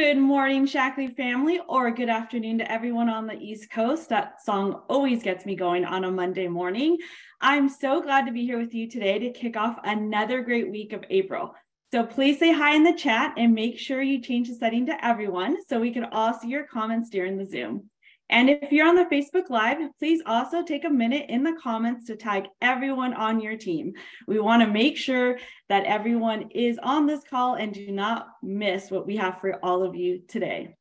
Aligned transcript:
Good 0.00 0.16
morning, 0.16 0.66
Shaklee 0.66 1.14
family, 1.14 1.60
or 1.68 1.90
good 1.90 2.08
afternoon 2.08 2.56
to 2.56 2.72
everyone 2.72 3.10
on 3.10 3.26
the 3.26 3.38
East 3.38 3.70
Coast. 3.70 4.08
That 4.08 4.42
song 4.42 4.80
always 4.88 5.22
gets 5.22 5.44
me 5.44 5.54
going 5.54 5.84
on 5.84 6.04
a 6.04 6.10
Monday 6.10 6.48
morning. 6.48 6.96
I'm 7.38 7.68
so 7.68 8.00
glad 8.00 8.24
to 8.24 8.32
be 8.32 8.46
here 8.46 8.58
with 8.58 8.72
you 8.72 8.88
today 8.88 9.18
to 9.18 9.30
kick 9.30 9.58
off 9.58 9.78
another 9.84 10.40
great 10.40 10.70
week 10.70 10.94
of 10.94 11.04
April. 11.10 11.54
So 11.92 12.06
please 12.06 12.38
say 12.38 12.50
hi 12.50 12.74
in 12.74 12.82
the 12.82 12.94
chat 12.94 13.34
and 13.36 13.54
make 13.54 13.78
sure 13.78 14.00
you 14.00 14.22
change 14.22 14.48
the 14.48 14.54
setting 14.54 14.86
to 14.86 15.04
everyone 15.04 15.58
so 15.68 15.78
we 15.78 15.92
can 15.92 16.06
all 16.06 16.32
see 16.32 16.48
your 16.48 16.64
comments 16.64 17.10
during 17.10 17.36
the 17.36 17.44
Zoom. 17.44 17.89
And 18.30 18.48
if 18.48 18.70
you're 18.70 18.86
on 18.86 18.94
the 18.94 19.06
Facebook 19.06 19.50
Live, 19.50 19.78
please 19.98 20.22
also 20.24 20.62
take 20.62 20.84
a 20.84 20.90
minute 20.90 21.26
in 21.28 21.42
the 21.42 21.58
comments 21.60 22.06
to 22.06 22.14
tag 22.14 22.44
everyone 22.62 23.12
on 23.12 23.40
your 23.40 23.56
team. 23.56 23.92
We 24.28 24.38
want 24.38 24.62
to 24.62 24.68
make 24.68 24.96
sure 24.96 25.38
that 25.68 25.84
everyone 25.84 26.48
is 26.52 26.78
on 26.80 27.06
this 27.06 27.24
call 27.28 27.56
and 27.56 27.74
do 27.74 27.90
not 27.90 28.28
miss 28.40 28.88
what 28.88 29.04
we 29.04 29.16
have 29.16 29.40
for 29.40 29.58
all 29.64 29.82
of 29.82 29.96
you 29.96 30.22
today. 30.28 30.76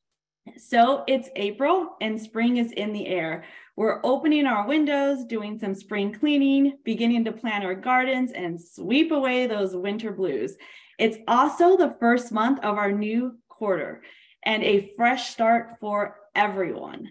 So 0.57 1.03
it's 1.07 1.29
April 1.35 1.95
and 2.01 2.21
spring 2.21 2.57
is 2.57 2.71
in 2.71 2.93
the 2.93 3.07
air. 3.07 3.45
We're 3.75 3.99
opening 4.03 4.45
our 4.45 4.67
windows, 4.67 5.25
doing 5.25 5.57
some 5.57 5.73
spring 5.73 6.13
cleaning, 6.13 6.77
beginning 6.85 7.25
to 7.25 7.31
plant 7.31 7.65
our 7.65 7.75
gardens 7.75 8.31
and 8.31 8.61
sweep 8.61 9.11
away 9.11 9.47
those 9.47 9.75
winter 9.75 10.11
blues. 10.11 10.55
It's 10.99 11.17
also 11.27 11.77
the 11.77 11.95
first 11.99 12.31
month 12.31 12.59
of 12.59 12.77
our 12.77 12.91
new 12.91 13.39
quarter 13.47 14.03
and 14.43 14.63
a 14.63 14.91
fresh 14.95 15.29
start 15.29 15.77
for 15.79 16.15
everyone. 16.35 17.09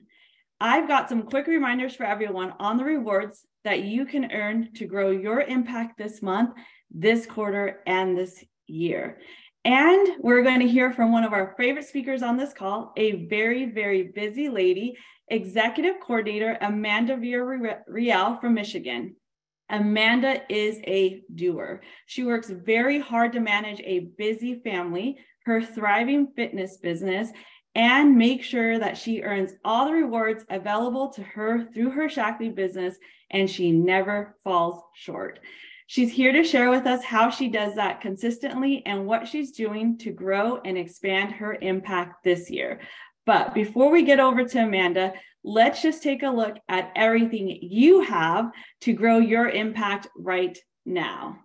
I've 0.60 0.88
got 0.88 1.08
some 1.08 1.22
quick 1.22 1.46
reminders 1.46 1.94
for 1.94 2.04
everyone 2.04 2.52
on 2.58 2.76
the 2.76 2.84
rewards 2.84 3.46
that 3.64 3.84
you 3.84 4.04
can 4.06 4.32
earn 4.32 4.72
to 4.74 4.86
grow 4.86 5.10
your 5.10 5.40
impact 5.40 5.98
this 5.98 6.20
month, 6.20 6.50
this 6.90 7.26
quarter, 7.26 7.80
and 7.86 8.18
this 8.18 8.44
year. 8.66 9.18
And 9.64 10.08
we're 10.20 10.42
going 10.42 10.60
to 10.60 10.68
hear 10.68 10.92
from 10.92 11.12
one 11.12 11.24
of 11.24 11.32
our 11.32 11.54
favorite 11.56 11.86
speakers 11.86 12.22
on 12.22 12.36
this 12.36 12.52
call, 12.52 12.92
a 12.96 13.26
very, 13.26 13.66
very 13.66 14.10
busy 14.14 14.48
lady, 14.48 14.96
Executive 15.28 15.96
Coordinator 16.00 16.56
Amanda 16.60 17.16
Villarreal 17.16 18.40
from 18.40 18.54
Michigan. 18.54 19.14
Amanda 19.70 20.40
is 20.48 20.78
a 20.86 21.20
doer. 21.34 21.82
She 22.06 22.24
works 22.24 22.48
very 22.48 22.98
hard 22.98 23.32
to 23.34 23.40
manage 23.40 23.80
a 23.80 24.08
busy 24.16 24.60
family, 24.64 25.18
her 25.44 25.62
thriving 25.62 26.28
fitness 26.34 26.78
business, 26.78 27.30
and 27.74 28.16
make 28.16 28.42
sure 28.42 28.78
that 28.78 28.98
she 28.98 29.22
earns 29.22 29.52
all 29.64 29.86
the 29.86 29.92
rewards 29.92 30.44
available 30.50 31.08
to 31.10 31.22
her 31.22 31.68
through 31.72 31.90
her 31.90 32.08
Shaklee 32.08 32.54
business 32.54 32.96
and 33.30 33.48
she 33.48 33.70
never 33.72 34.36
falls 34.42 34.82
short. 34.94 35.40
She's 35.86 36.12
here 36.12 36.32
to 36.32 36.44
share 36.44 36.70
with 36.70 36.86
us 36.86 37.02
how 37.02 37.30
she 37.30 37.48
does 37.48 37.74
that 37.76 38.00
consistently 38.00 38.82
and 38.84 39.06
what 39.06 39.26
she's 39.26 39.52
doing 39.52 39.96
to 39.98 40.10
grow 40.10 40.60
and 40.64 40.76
expand 40.76 41.32
her 41.32 41.56
impact 41.60 42.24
this 42.24 42.50
year. 42.50 42.80
But 43.24 43.54
before 43.54 43.90
we 43.90 44.02
get 44.02 44.20
over 44.20 44.44
to 44.44 44.58
Amanda, 44.64 45.14
let's 45.44 45.80
just 45.80 46.02
take 46.02 46.22
a 46.22 46.30
look 46.30 46.56
at 46.68 46.92
everything 46.96 47.58
you 47.62 48.02
have 48.02 48.50
to 48.82 48.92
grow 48.92 49.18
your 49.18 49.48
impact 49.48 50.08
right 50.16 50.58
now 50.84 51.38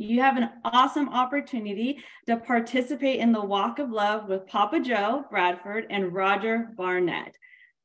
you 0.00 0.22
have 0.22 0.38
an 0.38 0.48
awesome 0.64 1.10
opportunity 1.10 2.02
to 2.26 2.38
participate 2.38 3.20
in 3.20 3.32
the 3.32 3.44
Walk 3.44 3.78
of 3.78 3.90
Love 3.90 4.28
with 4.28 4.46
Papa 4.46 4.80
Joe 4.80 5.24
Bradford 5.30 5.86
and 5.90 6.14
Roger 6.14 6.68
Barnett, 6.74 7.36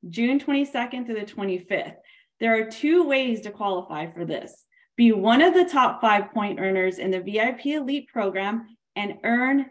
June 0.07 0.39
22nd 0.39 1.05
through 1.05 1.19
the 1.19 1.25
25th. 1.25 1.95
There 2.39 2.57
are 2.57 2.69
two 2.69 3.05
ways 3.05 3.41
to 3.41 3.51
qualify 3.51 4.11
for 4.11 4.23
this. 4.23 4.63
Be 4.95 5.11
one 5.11 5.41
of 5.41 5.53
the 5.53 5.65
top 5.65 5.99
five 5.99 6.31
point 6.33 6.57
earners 6.57 6.99
in 6.99 7.11
the 7.11 7.19
VIP 7.19 7.65
Elite 7.65 8.07
program 8.07 8.65
and 8.95 9.15
earn 9.25 9.65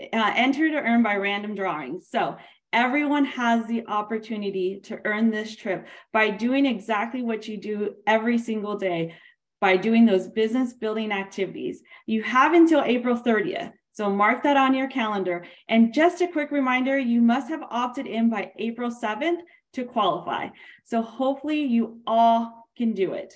uh, 0.00 0.32
enter 0.34 0.70
to 0.70 0.76
earn 0.76 1.02
by 1.02 1.16
random 1.16 1.54
drawing. 1.54 2.00
So 2.00 2.38
everyone 2.72 3.26
has 3.26 3.66
the 3.66 3.86
opportunity 3.86 4.80
to 4.84 4.98
earn 5.04 5.30
this 5.30 5.54
trip 5.56 5.86
by 6.10 6.30
doing 6.30 6.64
exactly 6.64 7.20
what 7.20 7.46
you 7.46 7.58
do 7.58 7.96
every 8.06 8.38
single 8.38 8.78
day 8.78 9.14
by 9.60 9.76
doing 9.76 10.06
those 10.06 10.28
business 10.28 10.72
building 10.72 11.12
activities. 11.12 11.82
You 12.06 12.22
have 12.22 12.54
until 12.54 12.82
April 12.82 13.16
30th. 13.16 13.72
So 13.92 14.08
mark 14.08 14.42
that 14.44 14.56
on 14.56 14.74
your 14.74 14.88
calendar. 14.88 15.44
And 15.68 15.92
just 15.92 16.22
a 16.22 16.28
quick 16.28 16.50
reminder, 16.50 16.98
you 16.98 17.20
must 17.20 17.48
have 17.48 17.62
opted 17.70 18.06
in 18.06 18.30
by 18.30 18.52
April 18.58 18.90
7th 18.90 19.40
to 19.74 19.84
qualify. 19.84 20.48
So 20.84 21.02
hopefully 21.02 21.62
you 21.62 22.00
all 22.06 22.68
can 22.76 22.92
do 22.92 23.12
it. 23.12 23.34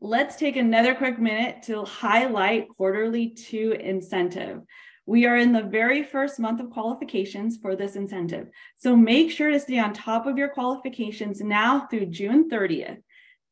Let's 0.00 0.34
take 0.34 0.56
another 0.56 0.94
quick 0.96 1.20
minute 1.20 1.62
to 1.64 1.84
highlight 1.84 2.68
quarterly 2.76 3.28
two 3.28 3.76
incentive. 3.78 4.62
We 5.06 5.26
are 5.26 5.36
in 5.36 5.52
the 5.52 5.62
very 5.62 6.02
first 6.02 6.40
month 6.40 6.60
of 6.60 6.70
qualifications 6.70 7.58
for 7.60 7.76
this 7.76 7.94
incentive. 7.94 8.48
So 8.76 8.96
make 8.96 9.30
sure 9.30 9.50
to 9.50 9.60
stay 9.60 9.78
on 9.78 9.92
top 9.92 10.26
of 10.26 10.38
your 10.38 10.48
qualifications 10.48 11.40
now 11.40 11.86
through 11.86 12.06
June 12.06 12.48
30th. 12.48 12.98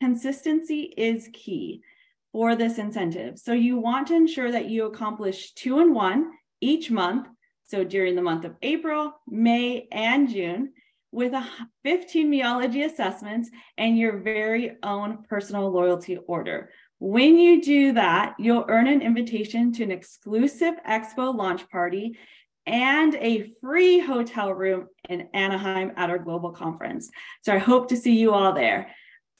Consistency 0.01 0.95
is 0.97 1.29
key 1.33 1.83
for 2.33 2.57
this 2.57 2.79
incentive. 2.79 3.39
So 3.39 3.53
you 3.53 3.79
want 3.79 4.07
to 4.09 4.15
ensure 4.15 4.51
that 4.51 4.67
you 4.67 4.87
accomplish 4.87 5.53
two 5.53 5.79
and 5.81 5.95
one 5.95 6.31
each 6.61 6.91
month. 6.91 7.29
So 7.67 7.85
during 7.85 8.17
the 8.17 8.23
month 8.23 8.45
of 8.45 8.57
April, 8.63 9.13
May, 9.29 9.89
and 9.93 10.29
June, 10.29 10.73
with 11.13 11.33
a 11.35 11.45
15 11.83 12.31
meology 12.31 12.85
assessments 12.85 13.51
and 13.77 13.99
your 13.99 14.19
very 14.19 14.77
own 14.83 15.25
personal 15.29 15.71
loyalty 15.71 16.17
order. 16.17 16.71
When 16.99 17.37
you 17.37 17.63
do 17.63 17.93
that, 17.95 18.37
you'll 18.39 18.67
earn 18.69 18.87
an 18.87 19.03
invitation 19.03 19.73
to 19.73 19.83
an 19.83 19.91
exclusive 19.91 20.75
expo 20.89 21.35
launch 21.35 21.69
party 21.69 22.19
and 22.67 23.15
a 23.17 23.53
free 23.61 23.99
hotel 23.99 24.53
room 24.53 24.87
in 25.09 25.29
Anaheim 25.35 25.93
at 25.97 26.11
our 26.11 26.19
global 26.19 26.53
conference. 26.53 27.11
So 27.43 27.55
I 27.55 27.59
hope 27.59 27.89
to 27.89 27.97
see 27.97 28.19
you 28.19 28.33
all 28.33 28.53
there. 28.53 28.95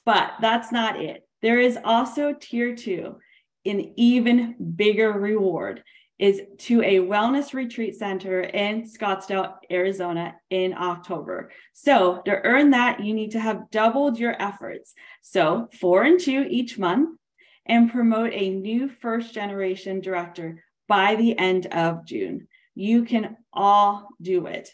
But 0.05 0.33
that's 0.41 0.71
not 0.71 1.01
it. 1.01 1.27
There 1.41 1.59
is 1.59 1.77
also 1.83 2.33
tier 2.39 2.75
two, 2.75 3.17
an 3.65 3.93
even 3.97 4.55
bigger 4.75 5.11
reward 5.11 5.83
is 6.21 6.39
to 6.59 6.83
a 6.83 6.99
wellness 6.99 7.51
retreat 7.51 7.95
center 7.95 8.41
in 8.41 8.83
Scottsdale, 8.83 9.55
Arizona 9.71 10.35
in 10.51 10.71
October. 10.71 11.51
So 11.73 12.21
to 12.25 12.39
earn 12.43 12.69
that, 12.69 13.03
you 13.03 13.15
need 13.15 13.31
to 13.31 13.39
have 13.39 13.71
doubled 13.71 14.19
your 14.19 14.39
efforts. 14.39 14.93
So 15.23 15.67
four 15.79 16.03
and 16.03 16.19
two 16.19 16.45
each 16.47 16.77
month 16.77 17.17
and 17.65 17.91
promote 17.91 18.33
a 18.33 18.51
new 18.51 18.87
first 18.87 19.33
generation 19.33 19.99
director 19.99 20.63
by 20.87 21.15
the 21.15 21.35
end 21.39 21.65
of 21.65 22.05
June. 22.05 22.47
You 22.75 23.03
can 23.03 23.37
all 23.51 24.07
do 24.21 24.45
it. 24.45 24.69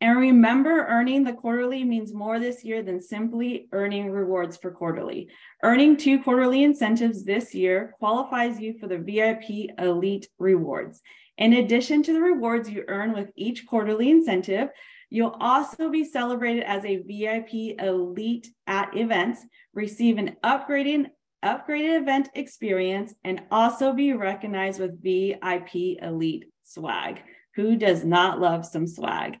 And 0.00 0.18
remember, 0.18 0.86
earning 0.86 1.24
the 1.24 1.32
quarterly 1.32 1.82
means 1.82 2.14
more 2.14 2.38
this 2.38 2.62
year 2.62 2.82
than 2.84 3.00
simply 3.00 3.68
earning 3.72 4.10
rewards 4.10 4.56
for 4.56 4.70
quarterly. 4.70 5.28
Earning 5.64 5.96
two 5.96 6.22
quarterly 6.22 6.62
incentives 6.62 7.24
this 7.24 7.52
year 7.52 7.94
qualifies 7.98 8.60
you 8.60 8.78
for 8.78 8.86
the 8.86 8.98
VIP 8.98 9.76
Elite 9.78 10.28
rewards. 10.38 11.02
In 11.36 11.54
addition 11.54 12.04
to 12.04 12.12
the 12.12 12.20
rewards 12.20 12.70
you 12.70 12.84
earn 12.86 13.12
with 13.12 13.32
each 13.34 13.66
quarterly 13.66 14.10
incentive, 14.10 14.68
you'll 15.10 15.36
also 15.40 15.90
be 15.90 16.04
celebrated 16.04 16.62
as 16.62 16.84
a 16.84 16.98
VIP 16.98 17.80
Elite 17.80 18.48
at 18.68 18.96
events, 18.96 19.44
receive 19.74 20.18
an 20.18 20.36
upgrading 20.44 21.06
upgraded 21.44 22.00
event 22.00 22.28
experience, 22.34 23.14
and 23.24 23.42
also 23.50 23.92
be 23.92 24.12
recognized 24.12 24.80
with 24.80 25.02
VIP 25.02 26.02
Elite 26.02 26.46
swag. 26.62 27.20
Who 27.54 27.76
does 27.76 28.04
not 28.04 28.40
love 28.40 28.64
some 28.64 28.86
swag? 28.86 29.38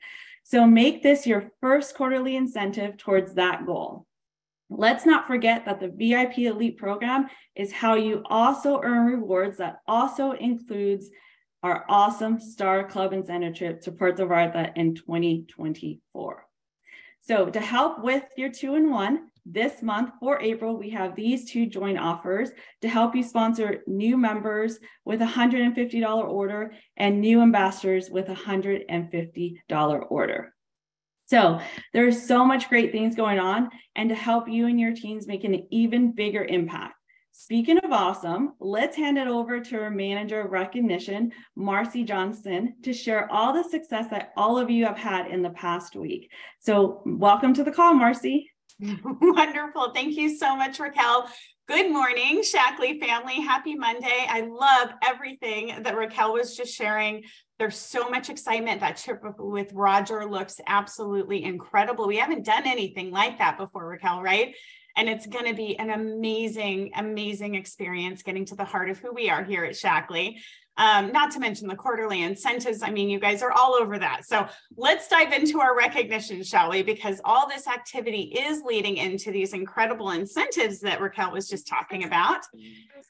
So 0.48 0.66
make 0.66 1.02
this 1.02 1.26
your 1.26 1.50
first 1.60 1.94
quarterly 1.94 2.34
incentive 2.34 2.96
towards 2.96 3.34
that 3.34 3.66
goal. 3.66 4.06
Let's 4.70 5.04
not 5.04 5.26
forget 5.26 5.66
that 5.66 5.78
the 5.78 5.88
VIP 5.90 6.38
Elite 6.38 6.78
program 6.78 7.26
is 7.54 7.70
how 7.70 7.96
you 7.96 8.22
also 8.24 8.80
earn 8.82 9.04
rewards 9.08 9.58
that 9.58 9.80
also 9.86 10.32
includes 10.32 11.10
our 11.62 11.84
awesome 11.90 12.40
Star 12.40 12.88
Club 12.88 13.12
incentive 13.12 13.56
trip 13.56 13.82
to 13.82 13.92
Puerto 13.92 14.24
Vallarta 14.24 14.72
in 14.74 14.94
2024. 14.94 16.46
So 17.20 17.50
to 17.50 17.60
help 17.60 18.02
with 18.02 18.24
your 18.38 18.50
two 18.50 18.74
in 18.74 18.90
one, 18.90 19.28
this 19.50 19.82
month 19.82 20.10
for 20.20 20.40
April, 20.40 20.76
we 20.76 20.90
have 20.90 21.16
these 21.16 21.50
two 21.50 21.66
joint 21.66 21.98
offers 21.98 22.50
to 22.82 22.88
help 22.88 23.14
you 23.14 23.22
sponsor 23.22 23.82
new 23.86 24.16
members 24.16 24.78
with 25.04 25.22
a 25.22 25.26
$150 25.26 26.28
order 26.28 26.72
and 26.96 27.20
new 27.20 27.40
ambassadors 27.40 28.10
with 28.10 28.28
a 28.28 28.34
$150 28.34 30.10
order. 30.10 30.54
So 31.26 31.60
there's 31.92 32.26
so 32.26 32.44
much 32.44 32.68
great 32.68 32.92
things 32.92 33.14
going 33.14 33.38
on 33.38 33.70
and 33.96 34.08
to 34.08 34.14
help 34.14 34.48
you 34.48 34.66
and 34.66 34.80
your 34.80 34.94
teams 34.94 35.26
make 35.26 35.44
an 35.44 35.66
even 35.70 36.12
bigger 36.12 36.44
impact. 36.44 36.94
Speaking 37.32 37.78
of 37.78 37.92
awesome, 37.92 38.54
let's 38.58 38.96
hand 38.96 39.16
it 39.16 39.28
over 39.28 39.60
to 39.60 39.80
our 39.80 39.90
manager 39.90 40.40
of 40.40 40.50
recognition, 40.50 41.32
Marcy 41.54 42.02
Johnson, 42.02 42.74
to 42.82 42.92
share 42.92 43.30
all 43.30 43.52
the 43.52 43.62
success 43.62 44.06
that 44.10 44.32
all 44.36 44.58
of 44.58 44.70
you 44.70 44.84
have 44.86 44.98
had 44.98 45.28
in 45.28 45.42
the 45.42 45.50
past 45.50 45.94
week. 45.94 46.30
So 46.58 47.02
welcome 47.06 47.54
to 47.54 47.62
the 47.62 47.70
call, 47.70 47.94
Marcy. 47.94 48.50
Wonderful. 49.20 49.92
Thank 49.92 50.16
you 50.16 50.36
so 50.36 50.54
much, 50.54 50.78
Raquel. 50.78 51.28
Good 51.66 51.90
morning, 51.90 52.42
Shaklee 52.42 53.00
family. 53.00 53.40
Happy 53.40 53.74
Monday. 53.74 54.24
I 54.28 54.42
love 54.42 54.90
everything 55.02 55.82
that 55.82 55.96
Raquel 55.96 56.32
was 56.32 56.56
just 56.56 56.74
sharing. 56.74 57.24
There's 57.58 57.76
so 57.76 58.08
much 58.08 58.30
excitement. 58.30 58.80
That 58.80 58.96
trip 58.96 59.22
with 59.38 59.72
Roger 59.72 60.24
looks 60.26 60.60
absolutely 60.68 61.42
incredible. 61.42 62.06
We 62.06 62.18
haven't 62.18 62.44
done 62.44 62.62
anything 62.66 63.10
like 63.10 63.38
that 63.38 63.58
before, 63.58 63.88
Raquel, 63.88 64.22
right? 64.22 64.54
And 64.96 65.08
it's 65.08 65.26
going 65.26 65.46
to 65.46 65.54
be 65.54 65.76
an 65.76 65.90
amazing, 65.90 66.92
amazing 66.96 67.56
experience 67.56 68.22
getting 68.22 68.44
to 68.46 68.54
the 68.54 68.64
heart 68.64 68.90
of 68.90 68.98
who 68.98 69.12
we 69.12 69.28
are 69.28 69.42
here 69.42 69.64
at 69.64 69.74
Shaklee. 69.74 70.36
Um, 70.78 71.10
not 71.10 71.32
to 71.32 71.40
mention 71.40 71.66
the 71.66 71.74
quarterly 71.74 72.22
incentives. 72.22 72.82
I 72.82 72.90
mean, 72.90 73.10
you 73.10 73.18
guys 73.18 73.42
are 73.42 73.50
all 73.50 73.74
over 73.74 73.98
that. 73.98 74.24
So 74.24 74.46
let's 74.76 75.08
dive 75.08 75.32
into 75.32 75.60
our 75.60 75.76
recognition, 75.76 76.42
shall 76.44 76.70
we? 76.70 76.82
Because 76.82 77.20
all 77.24 77.48
this 77.48 77.66
activity 77.66 78.32
is 78.38 78.62
leading 78.62 78.96
into 78.96 79.32
these 79.32 79.52
incredible 79.52 80.12
incentives 80.12 80.80
that 80.80 81.00
Raquel 81.00 81.32
was 81.32 81.48
just 81.48 81.66
talking 81.66 82.04
about. 82.04 82.42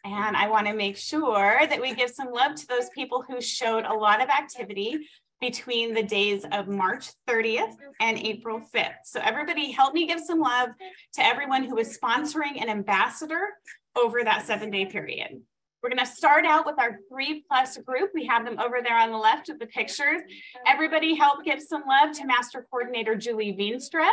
And 0.05 0.37
I 0.37 0.49
want 0.49 0.67
to 0.67 0.73
make 0.73 0.97
sure 0.97 1.61
that 1.69 1.81
we 1.81 1.95
give 1.95 2.11
some 2.11 2.33
love 2.33 2.55
to 2.55 2.67
those 2.67 2.89
people 2.95 3.23
who 3.29 3.41
showed 3.41 3.85
a 3.85 3.93
lot 3.93 4.23
of 4.23 4.31
activity 4.31 5.07
between 5.41 5.95
the 5.95 6.03
days 6.03 6.45
of 6.51 6.69
March 6.69 7.11
30th 7.29 7.75
and 8.01 8.19
April 8.19 8.61
5th. 8.75 9.05
So 9.05 9.21
everybody 9.23 9.71
help 9.71 9.95
me 9.95 10.07
give 10.07 10.21
some 10.21 10.41
love 10.41 10.71
to 11.15 11.25
everyone 11.25 11.65
who 11.65 11.77
was 11.77 11.97
sponsoring 11.97 12.61
an 12.61 12.69
ambassador 12.69 13.51
over 13.97 14.25
that 14.25 14.47
seven 14.47 14.71
day 14.71 14.87
period. 14.87 15.43
We're 15.83 15.91
to 15.91 16.07
start 16.07 16.45
out 16.45 16.67
with 16.67 16.79
our 16.81 16.99
three 17.09 17.45
plus 17.49 17.77
group. 17.79 18.11
We 18.13 18.27
have 18.27 18.45
them 18.45 18.59
over 18.59 18.79
there 18.83 18.99
on 18.99 19.13
the 19.13 19.19
left 19.19 19.49
with 19.49 19.61
the 19.61 19.67
pictures. 19.67 20.23
Everybody 20.67 21.15
help 21.15 21.45
give 21.45 21.63
some 21.63 21.85
love 21.89 22.17
to 22.17 22.27
Master 22.27 22.67
Coordinator 22.69 23.15
Julie 23.15 23.53
Veenstra, 23.53 24.09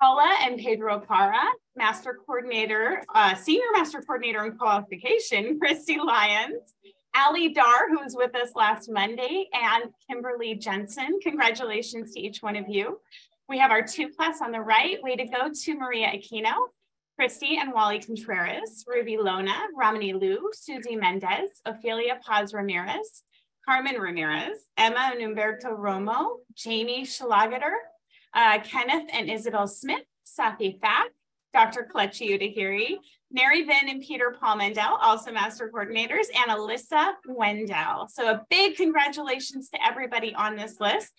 Paula 0.00 0.36
and 0.42 0.58
Pedro 0.58 0.98
Parra, 0.98 1.44
Master 1.76 2.18
Coordinator, 2.26 3.04
uh, 3.14 3.36
Senior 3.36 3.66
Master 3.72 4.00
Coordinator 4.00 4.44
in 4.46 4.56
Qualification, 4.56 5.60
Christy 5.60 5.96
Lyons, 5.98 6.74
Ali 7.14 7.52
Dar, 7.52 7.88
who 7.88 8.00
was 8.02 8.16
with 8.16 8.34
us 8.34 8.50
last 8.56 8.90
Monday, 8.90 9.46
and 9.52 9.90
Kimberly 10.08 10.56
Jensen. 10.56 11.20
Congratulations 11.22 12.14
to 12.14 12.20
each 12.20 12.42
one 12.42 12.56
of 12.56 12.68
you. 12.68 13.00
We 13.48 13.58
have 13.58 13.70
our 13.70 13.82
two 13.82 14.08
plus 14.08 14.40
on 14.42 14.52
the 14.52 14.60
right. 14.60 15.00
Way 15.02 15.16
to 15.16 15.24
go 15.24 15.50
to 15.52 15.74
Maria 15.74 16.08
Aquino, 16.08 16.52
Christy 17.20 17.58
and 17.60 17.74
Wally 17.74 17.98
Contreras, 17.98 18.82
Ruby 18.88 19.18
Lona, 19.18 19.52
Ramani 19.76 20.14
Liu, 20.14 20.50
Susie 20.54 20.96
Mendez, 20.96 21.60
Ophelia 21.66 22.18
Paz 22.26 22.54
Ramirez, 22.54 23.24
Carmen 23.62 24.00
Ramirez, 24.00 24.56
Emma 24.78 25.10
and 25.12 25.20
Umberto 25.20 25.68
Romo, 25.68 26.36
Jamie 26.54 27.04
Schlageter, 27.04 27.74
uh, 28.32 28.60
Kenneth 28.60 29.10
and 29.12 29.30
Isabel 29.30 29.68
Smith, 29.68 30.06
Safi 30.24 30.80
Fak, 30.80 31.08
Dr. 31.52 31.90
Kelechi 31.94 32.30
Udahiri, 32.30 32.96
Mary 33.30 33.64
Vin 33.64 33.90
and 33.90 34.00
Peter 34.00 34.34
Palmendale, 34.42 34.96
also 35.02 35.30
master 35.30 35.70
coordinators, 35.70 36.28
and 36.34 36.50
Alyssa 36.50 37.12
Wendell. 37.28 38.08
So 38.08 38.30
a 38.30 38.46
big 38.48 38.76
congratulations 38.76 39.68
to 39.68 39.86
everybody 39.86 40.34
on 40.34 40.56
this 40.56 40.80
list. 40.80 41.12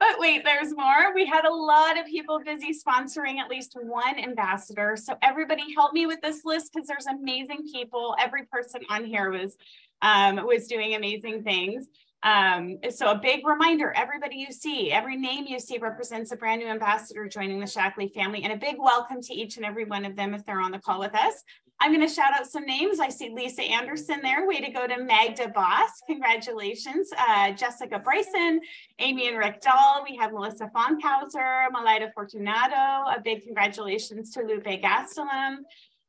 But 0.00 0.18
wait, 0.18 0.44
there's 0.44 0.74
more. 0.74 1.14
We 1.14 1.24
had 1.24 1.44
a 1.44 1.54
lot 1.54 1.98
of 1.98 2.06
people 2.06 2.40
busy 2.44 2.72
sponsoring 2.72 3.38
at 3.38 3.48
least 3.48 3.76
one 3.80 4.18
ambassador. 4.18 4.96
So 4.96 5.14
everybody 5.22 5.72
help 5.74 5.92
me 5.92 6.06
with 6.06 6.20
this 6.20 6.44
list 6.44 6.72
because 6.72 6.88
there's 6.88 7.06
amazing 7.06 7.68
people. 7.72 8.16
Every 8.20 8.44
person 8.44 8.82
on 8.90 9.04
here 9.04 9.30
was 9.30 9.56
um, 10.02 10.44
was 10.44 10.66
doing 10.66 10.94
amazing 10.94 11.44
things. 11.44 11.86
Um, 12.24 12.78
so 12.90 13.10
a 13.10 13.18
big 13.18 13.46
reminder, 13.46 13.92
everybody 13.92 14.36
you 14.36 14.50
see, 14.50 14.90
every 14.90 15.16
name 15.16 15.44
you 15.46 15.60
see 15.60 15.76
represents 15.76 16.32
a 16.32 16.36
brand 16.36 16.62
new 16.62 16.68
ambassador 16.68 17.28
joining 17.28 17.60
the 17.60 17.66
Shaklee 17.66 18.12
family 18.14 18.42
and 18.44 18.52
a 18.52 18.56
big 18.56 18.76
welcome 18.78 19.20
to 19.20 19.34
each 19.34 19.58
and 19.58 19.66
every 19.66 19.84
one 19.84 20.06
of 20.06 20.16
them 20.16 20.32
if 20.32 20.44
they're 20.44 20.60
on 20.60 20.72
the 20.72 20.78
call 20.78 21.00
with 21.00 21.14
us. 21.14 21.44
I'm 21.84 21.92
going 21.92 22.08
to 22.08 22.12
shout 22.12 22.32
out 22.32 22.46
some 22.46 22.64
names. 22.64 22.98
I 22.98 23.10
see 23.10 23.28
Lisa 23.28 23.60
Anderson 23.60 24.20
there. 24.22 24.48
Way 24.48 24.62
to 24.62 24.70
go 24.70 24.86
to 24.86 25.04
Magda 25.04 25.48
Boss. 25.48 25.90
Congratulations. 26.08 27.10
Uh, 27.28 27.52
Jessica 27.52 27.98
Bryson, 27.98 28.62
Amy 29.00 29.28
and 29.28 29.36
Rick 29.36 29.60
Dahl. 29.60 30.02
We 30.08 30.16
have 30.16 30.32
Melissa 30.32 30.70
Fonkhauser, 30.74 31.68
Malaida 31.72 32.10
Fortunato. 32.14 32.74
A 32.74 33.20
big 33.22 33.42
congratulations 33.42 34.30
to 34.30 34.40
Lupe 34.40 34.64
Gastelum. 34.64 35.56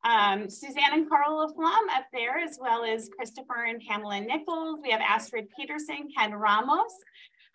Um, 0.05 0.49
Suzanne 0.49 0.93
and 0.93 1.09
Carl 1.09 1.45
LaFlamme 1.45 1.93
up 1.93 2.05
there, 2.13 2.37
as 2.37 2.57
well 2.57 2.85
as 2.85 3.09
Christopher 3.13 3.65
and 3.67 3.81
Pamela 3.85 4.21
Nichols. 4.21 4.79
We 4.81 4.91
have 4.91 5.01
Astrid 5.01 5.49
Peterson, 5.57 6.07
Ken 6.17 6.33
Ramos. 6.33 6.93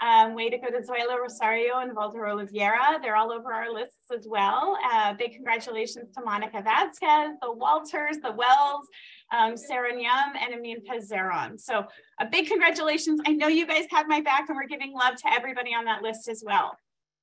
Um, 0.02 0.34
way 0.34 0.48
to 0.48 0.56
go 0.56 0.70
to 0.70 0.80
Zoila 0.80 1.20
Rosario 1.20 1.80
and 1.80 1.94
Walter 1.94 2.26
Oliveira. 2.26 2.98
They're 3.02 3.16
all 3.16 3.30
over 3.30 3.52
our 3.52 3.70
lists 3.70 4.10
as 4.16 4.26
well. 4.26 4.78
Uh, 4.90 5.12
big 5.12 5.32
congratulations 5.32 6.10
to 6.16 6.24
Monica 6.24 6.62
Vasquez, 6.62 7.36
the 7.42 7.52
Walters, 7.52 8.16
the 8.22 8.32
Wells, 8.32 8.88
um, 9.30 9.58
Sarah 9.58 9.92
Nyam, 9.92 10.32
and 10.40 10.54
Amin 10.54 10.78
Pazeron. 10.88 11.60
So 11.60 11.84
a 12.18 12.26
big 12.26 12.48
congratulations. 12.48 13.20
I 13.26 13.32
know 13.32 13.48
you 13.48 13.66
guys 13.66 13.84
have 13.90 14.08
my 14.08 14.22
back 14.22 14.48
and 14.48 14.56
we're 14.56 14.66
giving 14.66 14.94
love 14.94 15.16
to 15.16 15.32
everybody 15.32 15.74
on 15.74 15.84
that 15.84 16.02
list 16.02 16.28
as 16.28 16.42
well. 16.46 16.78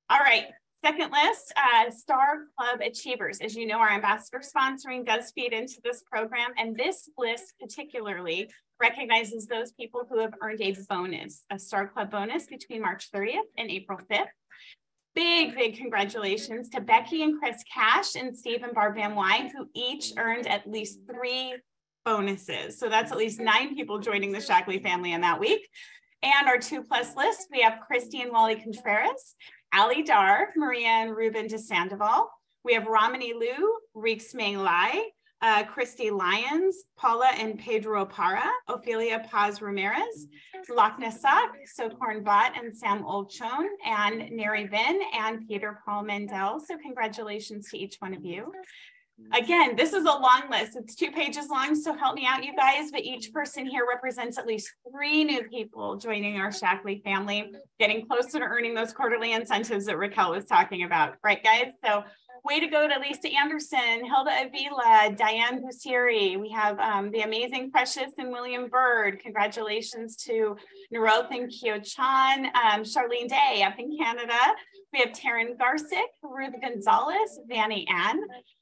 All 0.10 0.20
right, 0.20 0.46
Second 0.84 1.12
list, 1.12 1.54
uh, 1.58 1.90
Star 1.90 2.46
Club 2.56 2.82
Achievers. 2.82 3.40
As 3.42 3.56
you 3.56 3.66
know, 3.66 3.80
our 3.80 3.90
ambassador 3.90 4.42
sponsoring 4.42 5.06
does 5.06 5.32
feed 5.32 5.52
into 5.52 5.82
this 5.84 6.04
program, 6.04 6.52
and 6.56 6.78
this 6.78 7.10
list 7.18 7.56
particularly 7.60 8.50
recognizes 8.80 9.48
those 9.48 9.72
people 9.72 10.06
who 10.08 10.20
have 10.20 10.34
earned 10.42 10.62
a 10.62 10.76
bonus, 10.88 11.44
a 11.52 11.58
Star 11.58 11.88
Club 11.88 12.12
bonus 12.12 12.46
between 12.46 12.82
March 12.82 13.10
30th 13.12 13.40
and 13.58 13.72
April 13.72 14.00
5th. 14.10 14.28
Big, 15.16 15.56
big 15.56 15.78
congratulations 15.78 16.70
to 16.70 16.80
Becky 16.80 17.24
and 17.24 17.40
Chris 17.40 17.64
Cash 17.74 18.16
and 18.16 18.38
Steve 18.38 18.62
and 18.62 18.74
Barb 18.74 18.96
Van 18.96 19.16
Wine, 19.16 19.50
who 19.50 19.68
each 19.74 20.14
earned 20.16 20.46
at 20.46 20.70
least 20.70 21.00
three 21.12 21.56
bonuses. 22.06 22.78
So 22.78 22.88
that's 22.88 23.12
at 23.12 23.18
least 23.18 23.40
nine 23.40 23.76
people 23.76 23.98
joining 23.98 24.32
the 24.32 24.38
Shaklee 24.38 24.84
family 24.84 25.14
in 25.14 25.22
that 25.22 25.40
week. 25.40 25.68
And 26.22 26.48
our 26.48 26.60
two 26.60 26.84
plus 26.84 27.16
list, 27.16 27.48
we 27.52 27.62
have 27.62 27.80
Christy 27.86 28.22
and 28.22 28.32
Wally 28.32 28.56
Contreras, 28.56 29.36
Ali 29.74 30.04
Dar, 30.04 30.50
Maria 30.56 30.88
and 30.88 31.16
Ruben 31.16 31.48
de 31.48 31.58
Sandoval. 31.58 32.30
We 32.64 32.74
have 32.74 32.88
Ramani 32.88 33.34
Liu, 33.34 33.78
Reeks 33.94 34.34
Ming 34.34 34.58
Lai, 34.58 35.04
uh, 35.42 35.64
Christy 35.66 36.10
Lyons, 36.10 36.84
Paula 36.98 37.30
and 37.38 37.60
Pedro 37.60 38.06
Parra, 38.06 38.50
Ophelia 38.68 39.26
Paz 39.30 39.62
Ramirez, 39.62 40.28
Lakna 40.70 41.12
Sak, 41.12 41.56
Sokorn 41.80 42.24
Vot, 42.24 42.54
and 42.58 42.76
Sam 42.76 43.04
Olchon, 43.04 43.68
and 43.86 44.32
Neri 44.32 44.68
Vin, 44.68 45.02
and 45.14 45.48
Peter 45.48 45.80
Paul 45.86 46.04
Mendel. 46.04 46.60
So 46.60 46.78
congratulations 46.78 47.70
to 47.70 47.78
each 47.78 47.98
one 48.00 48.14
of 48.14 48.26
you. 48.26 48.52
Again, 49.34 49.76
this 49.76 49.94
is 49.94 50.04
a 50.04 50.12
long 50.12 50.44
list. 50.50 50.76
It's 50.76 50.96
two 50.96 51.12
pages 51.12 51.48
long, 51.50 51.76
so 51.76 51.94
help 51.96 52.16
me 52.16 52.26
out, 52.26 52.44
you 52.44 52.56
guys. 52.56 52.92
But 52.92 53.02
each 53.02 53.34
person 53.34 53.66
here 53.66 53.86
represents 53.88 54.38
at 54.38 54.46
least 54.46 54.72
three 54.92 55.24
new 55.24 55.44
people 55.44 55.98
joining 55.98 56.38
our 56.38 56.50
Shaklee 56.50 57.04
family, 57.04 57.52
getting 57.80 58.06
closer 58.06 58.40
to 58.40 58.46
earning 58.46 58.74
those 58.74 58.94
quarterly 58.94 59.34
incentives 59.34 59.86
that 59.86 59.98
Raquel 59.98 60.32
was 60.32 60.46
talking 60.46 60.84
about. 60.84 61.16
Right, 61.24 61.44
guys? 61.44 61.72
So 61.84 62.04
way 62.48 62.60
to 62.62 62.68
go 62.68 62.88
to 62.88 63.00
Lisa 63.00 63.28
Anderson, 63.36 64.06
Hilda 64.06 64.46
Avila, 64.46 65.14
Diane 65.16 65.62
Busiri. 65.62 66.40
We 66.40 66.50
have 66.52 66.80
um, 66.80 67.12
the 67.12 67.22
amazing 67.22 67.72
Precious 67.72 68.14
and 68.18 68.32
William 68.32 68.70
Bird. 68.70 69.20
Congratulations 69.20 70.16
to 70.24 70.56
Naroth 70.94 71.28
and 71.32 71.52
Kyo 71.52 71.80
Chan, 71.80 72.46
um, 72.46 72.84
Charlene 72.84 73.28
Day 73.28 73.64
up 73.64 73.74
in 73.78 73.98
Canada. 73.98 74.40
We 74.94 75.00
have 75.00 75.10
Taryn 75.10 75.58
Garsick, 75.58 76.08
Ruth 76.24 76.54
Gonzalez, 76.62 77.40
Vanny 77.50 77.86
Ann. 77.90 78.22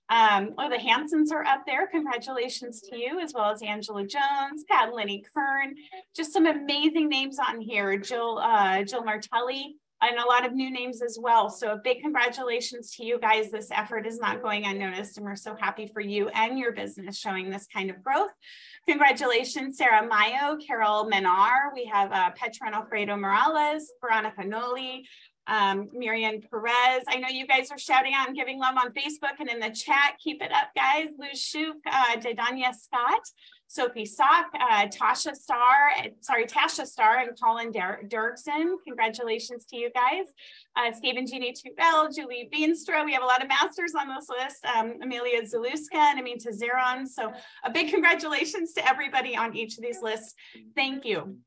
Um, 0.10 0.54
oh, 0.58 0.70
the 0.70 0.78
Hansons 0.78 1.32
are 1.32 1.44
up 1.44 1.64
there. 1.66 1.88
Congratulations 1.88 2.82
to 2.82 2.98
you, 2.98 3.20
as 3.20 3.34
well 3.34 3.52
as 3.52 3.62
Angela 3.62 4.06
Jones, 4.06 4.64
Pat 4.70 4.94
Lenny 4.94 5.24
Kern. 5.34 5.76
Just 6.16 6.32
some 6.32 6.46
amazing 6.46 7.10
names 7.10 7.38
on 7.40 7.60
here. 7.60 7.98
Jill, 7.98 8.38
uh, 8.38 8.84
Jill 8.84 9.04
Martelli, 9.04 9.78
and 10.02 10.20
a 10.20 10.28
lot 10.28 10.46
of 10.46 10.54
new 10.54 10.70
names 10.70 11.02
as 11.02 11.18
well. 11.20 11.50
So 11.50 11.72
a 11.72 11.78
big 11.78 12.02
congratulations 12.02 12.92
to 12.96 13.06
you 13.06 13.20
guys. 13.20 13.50
This 13.50 13.72
effort 13.72 14.06
is 14.06 14.20
not 14.20 14.44
going 14.44 14.66
unnoticed, 14.66 15.18
and 15.18 15.26
we're 15.26 15.36
so 15.36 15.56
happy 15.60 15.90
for 15.92 16.02
you 16.02 16.28
and 16.30 16.60
your 16.60 16.72
business 16.72 17.18
showing 17.18 17.50
this 17.50 17.68
kind 17.74 17.90
of 17.90 18.04
growth. 18.04 18.32
Congratulations, 18.88 19.78
Sarah 19.78 20.08
Mayo, 20.08 20.58
Carol 20.58 21.10
Menar. 21.12 21.74
We 21.74 21.86
have 21.86 22.12
uh, 22.12 22.30
Petra 22.36 22.76
Alfredo 22.76 23.18
Morales, 23.18 23.92
Veronica 24.00 24.44
Noli, 24.44 25.08
um, 25.48 25.90
Miriam 25.94 26.42
Perez. 26.42 27.04
I 27.08 27.18
know 27.18 27.28
you 27.30 27.48
guys 27.48 27.72
are 27.72 27.78
shouting 27.78 28.14
out 28.16 28.28
and 28.28 28.36
giving 28.36 28.60
love 28.60 28.76
on 28.78 28.92
Facebook 28.94 29.40
and 29.40 29.50
in 29.50 29.60
the 29.60 29.70
chat. 29.70 30.18
Keep 30.24 30.42
it 30.42 30.52
up, 30.52 30.70
guys. 30.76 31.10
Lou 31.18 31.28
Shuk, 31.34 31.76
uh, 31.90 32.18
Dedanya 32.18 32.74
Scott, 32.74 33.22
Sophie 33.68 34.06
Sock, 34.06 34.46
uh, 34.54 34.88
Tasha 34.88 35.36
Starr, 35.36 35.92
sorry, 36.22 36.46
Tasha 36.46 36.86
Starr 36.86 37.20
and 37.20 37.32
Colin 37.42 37.72
Dirksen. 37.72 38.76
Congratulations 38.88 39.66
to 39.66 39.78
you 39.78 39.90
guys. 39.92 40.28
Uh, 40.76 40.92
Stephen 40.94 41.26
Jeannie 41.26 41.54
Tubel, 41.54 42.14
Julie 42.14 42.50
Veenstra. 42.54 43.04
We 43.04 43.14
have 43.14 43.24
a 43.24 43.26
lot 43.26 43.42
of 43.42 43.48
masters 43.48 43.94
on 44.00 44.08
this 44.08 44.28
list. 44.30 44.66
Um, 44.66 44.96
Amelia 45.02 45.42
Zaluska 45.42 45.96
and 45.96 46.20
Aminta 46.20 46.50
Zeron. 46.50 47.08
So 47.08 47.34
a 47.64 47.72
big 47.72 47.90
congratulations 47.90 48.74
to 48.74 48.88
everybody 48.88 49.36
on 49.36 49.56
each 49.56 49.78
of 49.78 49.84
these 49.84 50.02
lists. 50.02 50.34
Thank 50.76 51.06
you. 51.06 51.38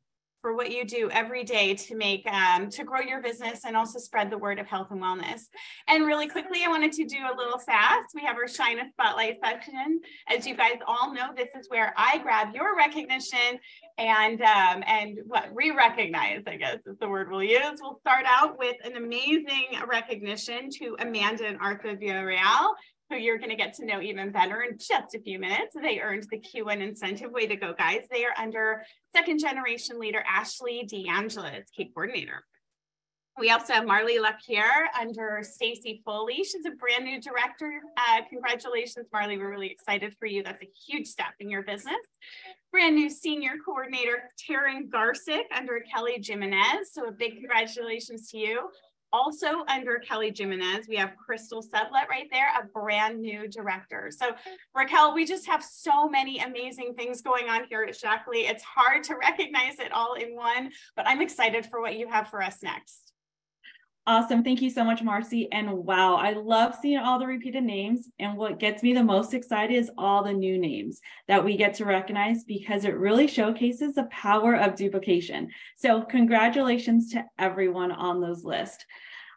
For 0.40 0.54
what 0.54 0.70
you 0.70 0.84
do 0.84 1.10
every 1.10 1.44
day 1.44 1.74
to 1.74 1.96
make 1.96 2.26
um, 2.30 2.70
to 2.70 2.84
grow 2.84 3.00
your 3.00 3.20
business 3.20 3.64
and 3.64 3.76
also 3.76 3.98
spread 3.98 4.30
the 4.30 4.38
word 4.38 4.58
of 4.58 4.66
health 4.66 4.88
and 4.90 5.02
wellness. 5.02 5.42
And 5.88 6.06
really 6.06 6.28
quickly, 6.28 6.60
I 6.64 6.68
wanted 6.68 6.92
to 6.92 7.04
do 7.04 7.18
a 7.18 7.36
little 7.36 7.58
fast. 7.58 8.08
We 8.14 8.22
have 8.22 8.36
our 8.36 8.48
Shine 8.48 8.78
a 8.78 8.88
Spotlight 8.92 9.38
section. 9.42 10.00
As 10.28 10.46
you 10.46 10.56
guys 10.56 10.78
all 10.86 11.12
know, 11.12 11.30
this 11.36 11.48
is 11.58 11.68
where 11.68 11.92
I 11.96 12.18
grab 12.18 12.54
your 12.54 12.76
recognition 12.76 13.58
and 13.98 14.40
um, 14.42 14.84
and 14.86 15.18
what 15.26 15.48
re-recognize, 15.52 16.42
I 16.46 16.56
guess 16.56 16.78
is 16.86 16.98
the 17.00 17.08
word 17.08 17.30
we'll 17.30 17.42
use. 17.42 17.80
We'll 17.80 17.98
start 18.00 18.24
out 18.26 18.58
with 18.58 18.76
an 18.84 18.96
amazing 18.96 19.66
recognition 19.88 20.70
to 20.78 20.96
Amanda 21.00 21.46
and 21.46 21.58
Arthur 21.60 21.96
Villarreal 21.96 22.74
who 23.10 23.16
you're 23.16 23.38
going 23.38 23.50
to 23.50 23.56
get 23.56 23.74
to 23.74 23.86
know 23.86 24.00
even 24.00 24.30
better 24.30 24.62
in 24.62 24.78
just 24.78 25.14
a 25.14 25.20
few 25.20 25.38
minutes. 25.38 25.74
They 25.80 26.00
earned 26.00 26.26
the 26.30 26.38
Q1 26.38 26.80
incentive. 26.80 27.30
Way 27.30 27.46
to 27.46 27.56
go, 27.56 27.72
guys. 27.72 28.02
They 28.10 28.24
are 28.24 28.34
under 28.36 28.82
second 29.14 29.38
generation 29.38 29.98
leader 29.98 30.22
Ashley 30.28 30.86
D'Angela 30.88 31.58
as 31.58 31.70
Cape 31.76 31.94
coordinator. 31.94 32.44
We 33.38 33.50
also 33.50 33.72
have 33.72 33.86
Marley 33.86 34.18
Lapierre 34.18 34.90
under 35.00 35.40
Stacy 35.42 36.02
Foley. 36.04 36.38
She's 36.38 36.66
a 36.66 36.72
brand 36.72 37.04
new 37.04 37.20
director. 37.20 37.80
Uh, 37.96 38.22
congratulations, 38.28 39.06
Marley. 39.12 39.38
We're 39.38 39.50
really 39.50 39.70
excited 39.70 40.16
for 40.18 40.26
you. 40.26 40.42
That's 40.42 40.62
a 40.62 40.68
huge 40.88 41.06
step 41.06 41.34
in 41.38 41.48
your 41.48 41.62
business. 41.62 41.94
Brand 42.72 42.96
new 42.96 43.08
senior 43.08 43.52
coordinator, 43.64 44.30
Taryn 44.36 44.90
Garsick 44.90 45.44
under 45.56 45.80
Kelly 45.94 46.20
Jimenez. 46.20 46.92
So 46.92 47.06
a 47.06 47.12
big 47.12 47.36
congratulations 47.36 48.28
to 48.30 48.38
you. 48.38 48.70
Also 49.12 49.64
under 49.68 49.98
Kelly 49.98 50.32
Jimenez, 50.36 50.86
we 50.88 50.96
have 50.96 51.16
Crystal 51.16 51.62
Sedlet 51.62 52.08
right 52.08 52.28
there, 52.30 52.48
a 52.60 52.66
brand 52.66 53.20
new 53.20 53.48
director. 53.48 54.10
So 54.10 54.32
Raquel, 54.74 55.14
we 55.14 55.24
just 55.24 55.46
have 55.46 55.64
so 55.64 56.08
many 56.08 56.40
amazing 56.40 56.94
things 56.94 57.22
going 57.22 57.48
on 57.48 57.64
here 57.68 57.82
at 57.84 57.94
Shaklee. 57.94 58.50
It's 58.50 58.62
hard 58.62 59.04
to 59.04 59.16
recognize 59.20 59.78
it 59.78 59.92
all 59.92 60.14
in 60.14 60.36
one, 60.36 60.70
but 60.96 61.06
I'm 61.06 61.22
excited 61.22 61.66
for 61.66 61.80
what 61.80 61.96
you 61.96 62.08
have 62.08 62.28
for 62.28 62.42
us 62.42 62.62
next. 62.62 63.12
Awesome. 64.08 64.42
Thank 64.42 64.62
you 64.62 64.70
so 64.70 64.84
much, 64.84 65.02
Marcy. 65.02 65.52
And 65.52 65.70
wow, 65.70 66.14
I 66.14 66.32
love 66.32 66.74
seeing 66.80 66.96
all 66.96 67.18
the 67.18 67.26
repeated 67.26 67.62
names. 67.62 68.08
And 68.18 68.38
what 68.38 68.58
gets 68.58 68.82
me 68.82 68.94
the 68.94 69.04
most 69.04 69.34
excited 69.34 69.74
is 69.74 69.90
all 69.98 70.24
the 70.24 70.32
new 70.32 70.56
names 70.56 71.02
that 71.26 71.44
we 71.44 71.58
get 71.58 71.74
to 71.74 71.84
recognize 71.84 72.42
because 72.42 72.86
it 72.86 72.96
really 72.96 73.28
showcases 73.28 73.96
the 73.96 74.04
power 74.04 74.54
of 74.54 74.76
duplication. 74.76 75.50
So, 75.76 76.00
congratulations 76.00 77.12
to 77.12 77.26
everyone 77.38 77.92
on 77.92 78.22
those 78.22 78.44
lists. 78.44 78.82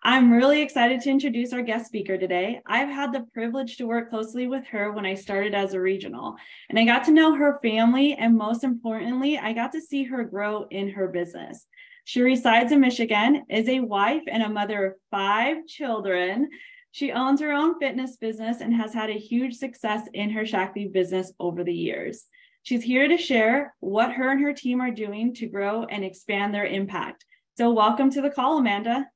I'm 0.04 0.32
really 0.32 0.62
excited 0.62 1.02
to 1.02 1.10
introduce 1.10 1.52
our 1.52 1.64
guest 1.64 1.88
speaker 1.88 2.18
today. 2.18 2.62
I've 2.66 2.88
had 2.88 3.12
the 3.12 3.28
privilege 3.34 3.76
to 3.76 3.88
work 3.88 4.10
closely 4.10 4.48
with 4.48 4.66
her 4.68 4.94
when 4.94 5.06
I 5.06 5.16
started 5.16 5.54
as 5.54 5.74
a 5.74 5.82
regional, 5.82 6.38
and 6.70 6.80
I 6.80 6.86
got 6.86 7.04
to 7.06 7.12
know 7.12 7.36
her 7.36 7.60
family. 7.62 8.14
And 8.14 8.38
most 8.38 8.64
importantly, 8.64 9.38
I 9.38 9.52
got 9.52 9.74
to 9.74 9.82
see 9.82 10.06
her 10.06 10.24
grow 10.24 10.66
in 10.72 10.92
her 10.92 11.10
business. 11.10 11.68
She 12.04 12.22
resides 12.22 12.72
in 12.72 12.80
Michigan, 12.80 13.44
is 13.50 13.70
a 13.70 13.80
wife 13.80 14.24
and 14.28 14.44
a 14.44 14.50
mother 14.50 14.86
of 14.86 14.94
five 15.12 15.66
children. 15.68 16.50
She 16.92 17.12
owns 17.12 17.40
her 17.42 17.54
own 17.54 17.80
fitness 17.80 18.18
business 18.18 18.60
and 18.60 18.74
has 18.74 18.94
had 18.94 19.10
a 19.10 19.14
huge 19.14 19.56
success 19.56 20.08
in 20.14 20.30
her 20.32 20.44
Shaklee 20.44 20.92
business 20.92 21.32
over 21.40 21.64
the 21.64 21.74
years. 21.74 22.26
She's 22.64 22.84
here 22.84 23.08
to 23.08 23.18
share 23.18 23.74
what 23.80 24.12
her 24.12 24.32
and 24.32 24.42
her 24.42 24.54
team 24.54 24.82
are 24.82 24.92
doing 24.92 25.34
to 25.36 25.48
grow 25.48 25.86
and 25.86 26.04
expand 26.04 26.54
their 26.54 26.66
impact. 26.66 27.26
So, 27.58 27.72
welcome 27.72 28.10
to 28.12 28.22
the 28.22 28.30
call, 28.30 28.58
Amanda. 28.58 29.08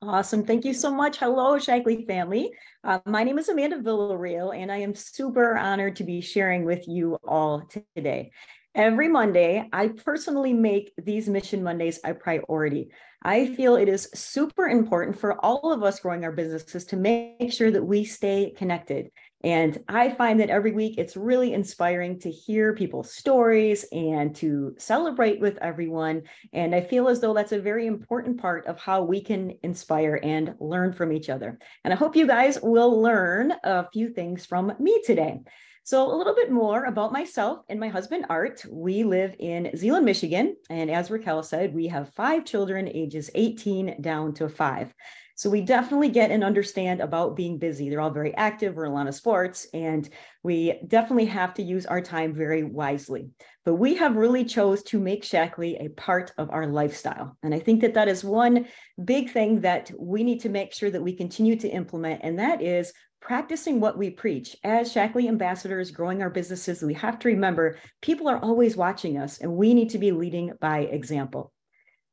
Awesome. 0.00 0.44
Thank 0.44 0.64
you 0.64 0.74
so 0.74 0.92
much. 0.92 1.18
Hello, 1.18 1.56
Shaklee 1.56 2.06
family. 2.06 2.52
Uh, 2.84 3.00
my 3.04 3.24
name 3.24 3.36
is 3.36 3.48
Amanda 3.48 3.78
Villarreal, 3.78 4.56
and 4.56 4.70
I 4.70 4.76
am 4.76 4.94
super 4.94 5.56
honored 5.56 5.96
to 5.96 6.04
be 6.04 6.20
sharing 6.20 6.64
with 6.64 6.86
you 6.86 7.18
all 7.26 7.68
today. 7.96 8.30
Every 8.74 9.08
Monday, 9.08 9.68
I 9.72 9.88
personally 9.88 10.52
make 10.52 10.92
these 10.96 11.28
Mission 11.28 11.62
Mondays 11.62 11.98
a 12.04 12.14
priority. 12.14 12.90
I 13.22 13.46
feel 13.54 13.74
it 13.74 13.88
is 13.88 14.08
super 14.14 14.68
important 14.68 15.18
for 15.18 15.44
all 15.44 15.72
of 15.72 15.82
us 15.82 15.98
growing 16.00 16.24
our 16.24 16.30
businesses 16.30 16.84
to 16.86 16.96
make 16.96 17.52
sure 17.52 17.70
that 17.70 17.82
we 17.82 18.04
stay 18.04 18.54
connected. 18.56 19.10
And 19.42 19.82
I 19.88 20.10
find 20.10 20.38
that 20.40 20.50
every 20.50 20.72
week 20.72 20.98
it's 20.98 21.16
really 21.16 21.54
inspiring 21.54 22.18
to 22.20 22.30
hear 22.30 22.74
people's 22.74 23.14
stories 23.14 23.84
and 23.90 24.34
to 24.36 24.74
celebrate 24.78 25.40
with 25.40 25.58
everyone. 25.58 26.22
And 26.52 26.74
I 26.74 26.80
feel 26.80 27.08
as 27.08 27.20
though 27.20 27.34
that's 27.34 27.52
a 27.52 27.60
very 27.60 27.86
important 27.86 28.40
part 28.40 28.66
of 28.66 28.78
how 28.78 29.02
we 29.02 29.22
can 29.22 29.54
inspire 29.62 30.20
and 30.22 30.54
learn 30.60 30.92
from 30.92 31.12
each 31.12 31.30
other. 31.30 31.58
And 31.84 31.92
I 31.92 31.96
hope 31.96 32.16
you 32.16 32.26
guys 32.26 32.58
will 32.62 33.00
learn 33.00 33.54
a 33.64 33.88
few 33.90 34.08
things 34.10 34.44
from 34.44 34.72
me 34.78 35.00
today. 35.04 35.38
So, 35.88 36.14
a 36.14 36.14
little 36.14 36.34
bit 36.34 36.50
more 36.50 36.84
about 36.84 37.14
myself 37.14 37.60
and 37.70 37.80
my 37.80 37.88
husband, 37.88 38.26
Art. 38.28 38.62
We 38.70 39.04
live 39.04 39.34
in 39.38 39.74
Zeeland, 39.74 40.04
Michigan. 40.04 40.54
And 40.68 40.90
as 40.90 41.10
Raquel 41.10 41.42
said, 41.42 41.74
we 41.74 41.86
have 41.86 42.12
five 42.12 42.44
children, 42.44 42.90
ages 42.92 43.30
18 43.34 44.02
down 44.02 44.34
to 44.34 44.50
five. 44.50 44.92
So, 45.34 45.48
we 45.48 45.62
definitely 45.62 46.10
get 46.10 46.30
and 46.30 46.44
understand 46.44 47.00
about 47.00 47.36
being 47.36 47.56
busy. 47.56 47.88
They're 47.88 48.02
all 48.02 48.10
very 48.10 48.34
active, 48.34 48.74
we're 48.74 48.84
in 48.84 48.92
a 48.92 48.94
lot 48.94 49.08
of 49.08 49.14
sports, 49.14 49.66
and 49.72 50.06
we 50.42 50.78
definitely 50.86 51.24
have 51.24 51.54
to 51.54 51.62
use 51.62 51.86
our 51.86 52.02
time 52.02 52.34
very 52.34 52.64
wisely. 52.64 53.30
But 53.64 53.76
we 53.76 53.94
have 53.94 54.16
really 54.16 54.44
chose 54.44 54.82
to 54.84 55.00
make 55.00 55.24
Shaklee 55.24 55.82
a 55.82 55.88
part 55.88 56.34
of 56.36 56.50
our 56.50 56.66
lifestyle. 56.66 57.38
And 57.42 57.54
I 57.54 57.60
think 57.60 57.80
that 57.80 57.94
that 57.94 58.08
is 58.08 58.22
one 58.22 58.66
big 59.02 59.30
thing 59.30 59.62
that 59.62 59.90
we 59.98 60.22
need 60.22 60.40
to 60.40 60.50
make 60.50 60.74
sure 60.74 60.90
that 60.90 61.02
we 61.02 61.14
continue 61.14 61.56
to 61.56 61.68
implement, 61.68 62.20
and 62.24 62.38
that 62.38 62.60
is 62.60 62.92
practicing 63.20 63.80
what 63.80 63.98
we 63.98 64.10
preach. 64.10 64.56
As 64.64 64.92
Shaklee 64.92 65.28
ambassadors 65.28 65.90
growing 65.90 66.22
our 66.22 66.30
businesses 66.30 66.82
we 66.82 66.94
have 66.94 67.18
to 67.20 67.28
remember 67.28 67.78
people 68.00 68.28
are 68.28 68.38
always 68.38 68.76
watching 68.76 69.18
us 69.18 69.38
and 69.38 69.52
we 69.52 69.74
need 69.74 69.90
to 69.90 69.98
be 69.98 70.12
leading 70.12 70.52
by 70.60 70.80
example. 70.80 71.52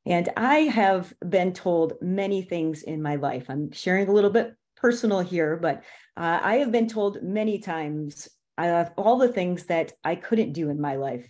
And 0.05 0.29
i 0.37 0.57
have 0.59 1.13
been 1.27 1.53
told 1.53 1.93
many 2.01 2.41
things 2.41 2.83
in 2.83 3.01
my 3.01 3.15
life. 3.15 3.45
I'm 3.49 3.71
sharing 3.71 4.07
a 4.07 4.13
little 4.13 4.29
bit 4.29 4.53
personal 4.75 5.21
here 5.21 5.57
but 5.57 5.83
uh, 6.17 6.39
i 6.43 6.55
have 6.57 6.71
been 6.71 6.87
told 6.87 7.23
many 7.23 7.59
times 7.59 8.27
uh, 8.57 8.85
all 8.97 9.17
the 9.17 9.31
things 9.31 9.65
that 9.65 9.93
i 10.03 10.15
couldn't 10.15 10.53
do 10.53 10.69
in 10.69 10.79
my 10.79 10.95
life. 10.95 11.29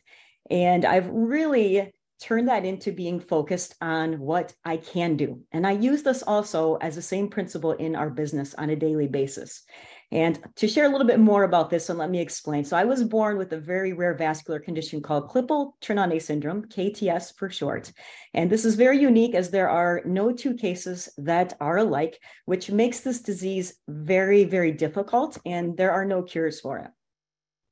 And 0.49 0.85
i've 0.85 1.09
really 1.09 1.93
turn 2.21 2.45
that 2.45 2.65
into 2.65 2.91
being 2.91 3.19
focused 3.19 3.75
on 3.81 4.19
what 4.19 4.53
I 4.63 4.77
can 4.77 5.17
do. 5.17 5.41
And 5.51 5.65
I 5.65 5.71
use 5.71 6.03
this 6.03 6.23
also 6.23 6.75
as 6.75 6.95
the 6.95 7.01
same 7.01 7.29
principle 7.29 7.73
in 7.73 7.95
our 7.95 8.09
business 8.09 8.53
on 8.53 8.69
a 8.69 8.75
daily 8.75 9.07
basis. 9.07 9.63
And 10.11 10.39
to 10.57 10.67
share 10.67 10.85
a 10.85 10.89
little 10.89 11.07
bit 11.07 11.19
more 11.19 11.43
about 11.43 11.69
this, 11.69 11.89
and 11.89 11.97
let 11.97 12.11
me 12.11 12.21
explain. 12.21 12.63
So, 12.63 12.77
I 12.77 12.85
was 12.85 13.03
born 13.03 13.37
with 13.37 13.51
a 13.53 13.59
very 13.59 13.91
rare 13.93 14.13
vascular 14.13 14.59
condition 14.59 15.01
called 15.01 15.29
Klippel-Trenaunay 15.29 16.21
syndrome, 16.21 16.65
KTS 16.65 17.35
for 17.35 17.49
short. 17.49 17.91
And 18.33 18.49
this 18.49 18.65
is 18.65 18.75
very 18.75 18.99
unique 18.99 19.33
as 19.33 19.49
there 19.49 19.69
are 19.69 20.01
no 20.05 20.31
two 20.31 20.53
cases 20.53 21.09
that 21.17 21.57
are 21.59 21.77
alike, 21.77 22.19
which 22.45 22.69
makes 22.69 22.99
this 22.99 23.21
disease 23.21 23.75
very, 23.87 24.43
very 24.43 24.71
difficult, 24.71 25.39
and 25.45 25.75
there 25.75 25.91
are 25.91 26.05
no 26.05 26.21
cures 26.21 26.61
for 26.61 26.77
it. 26.77 26.91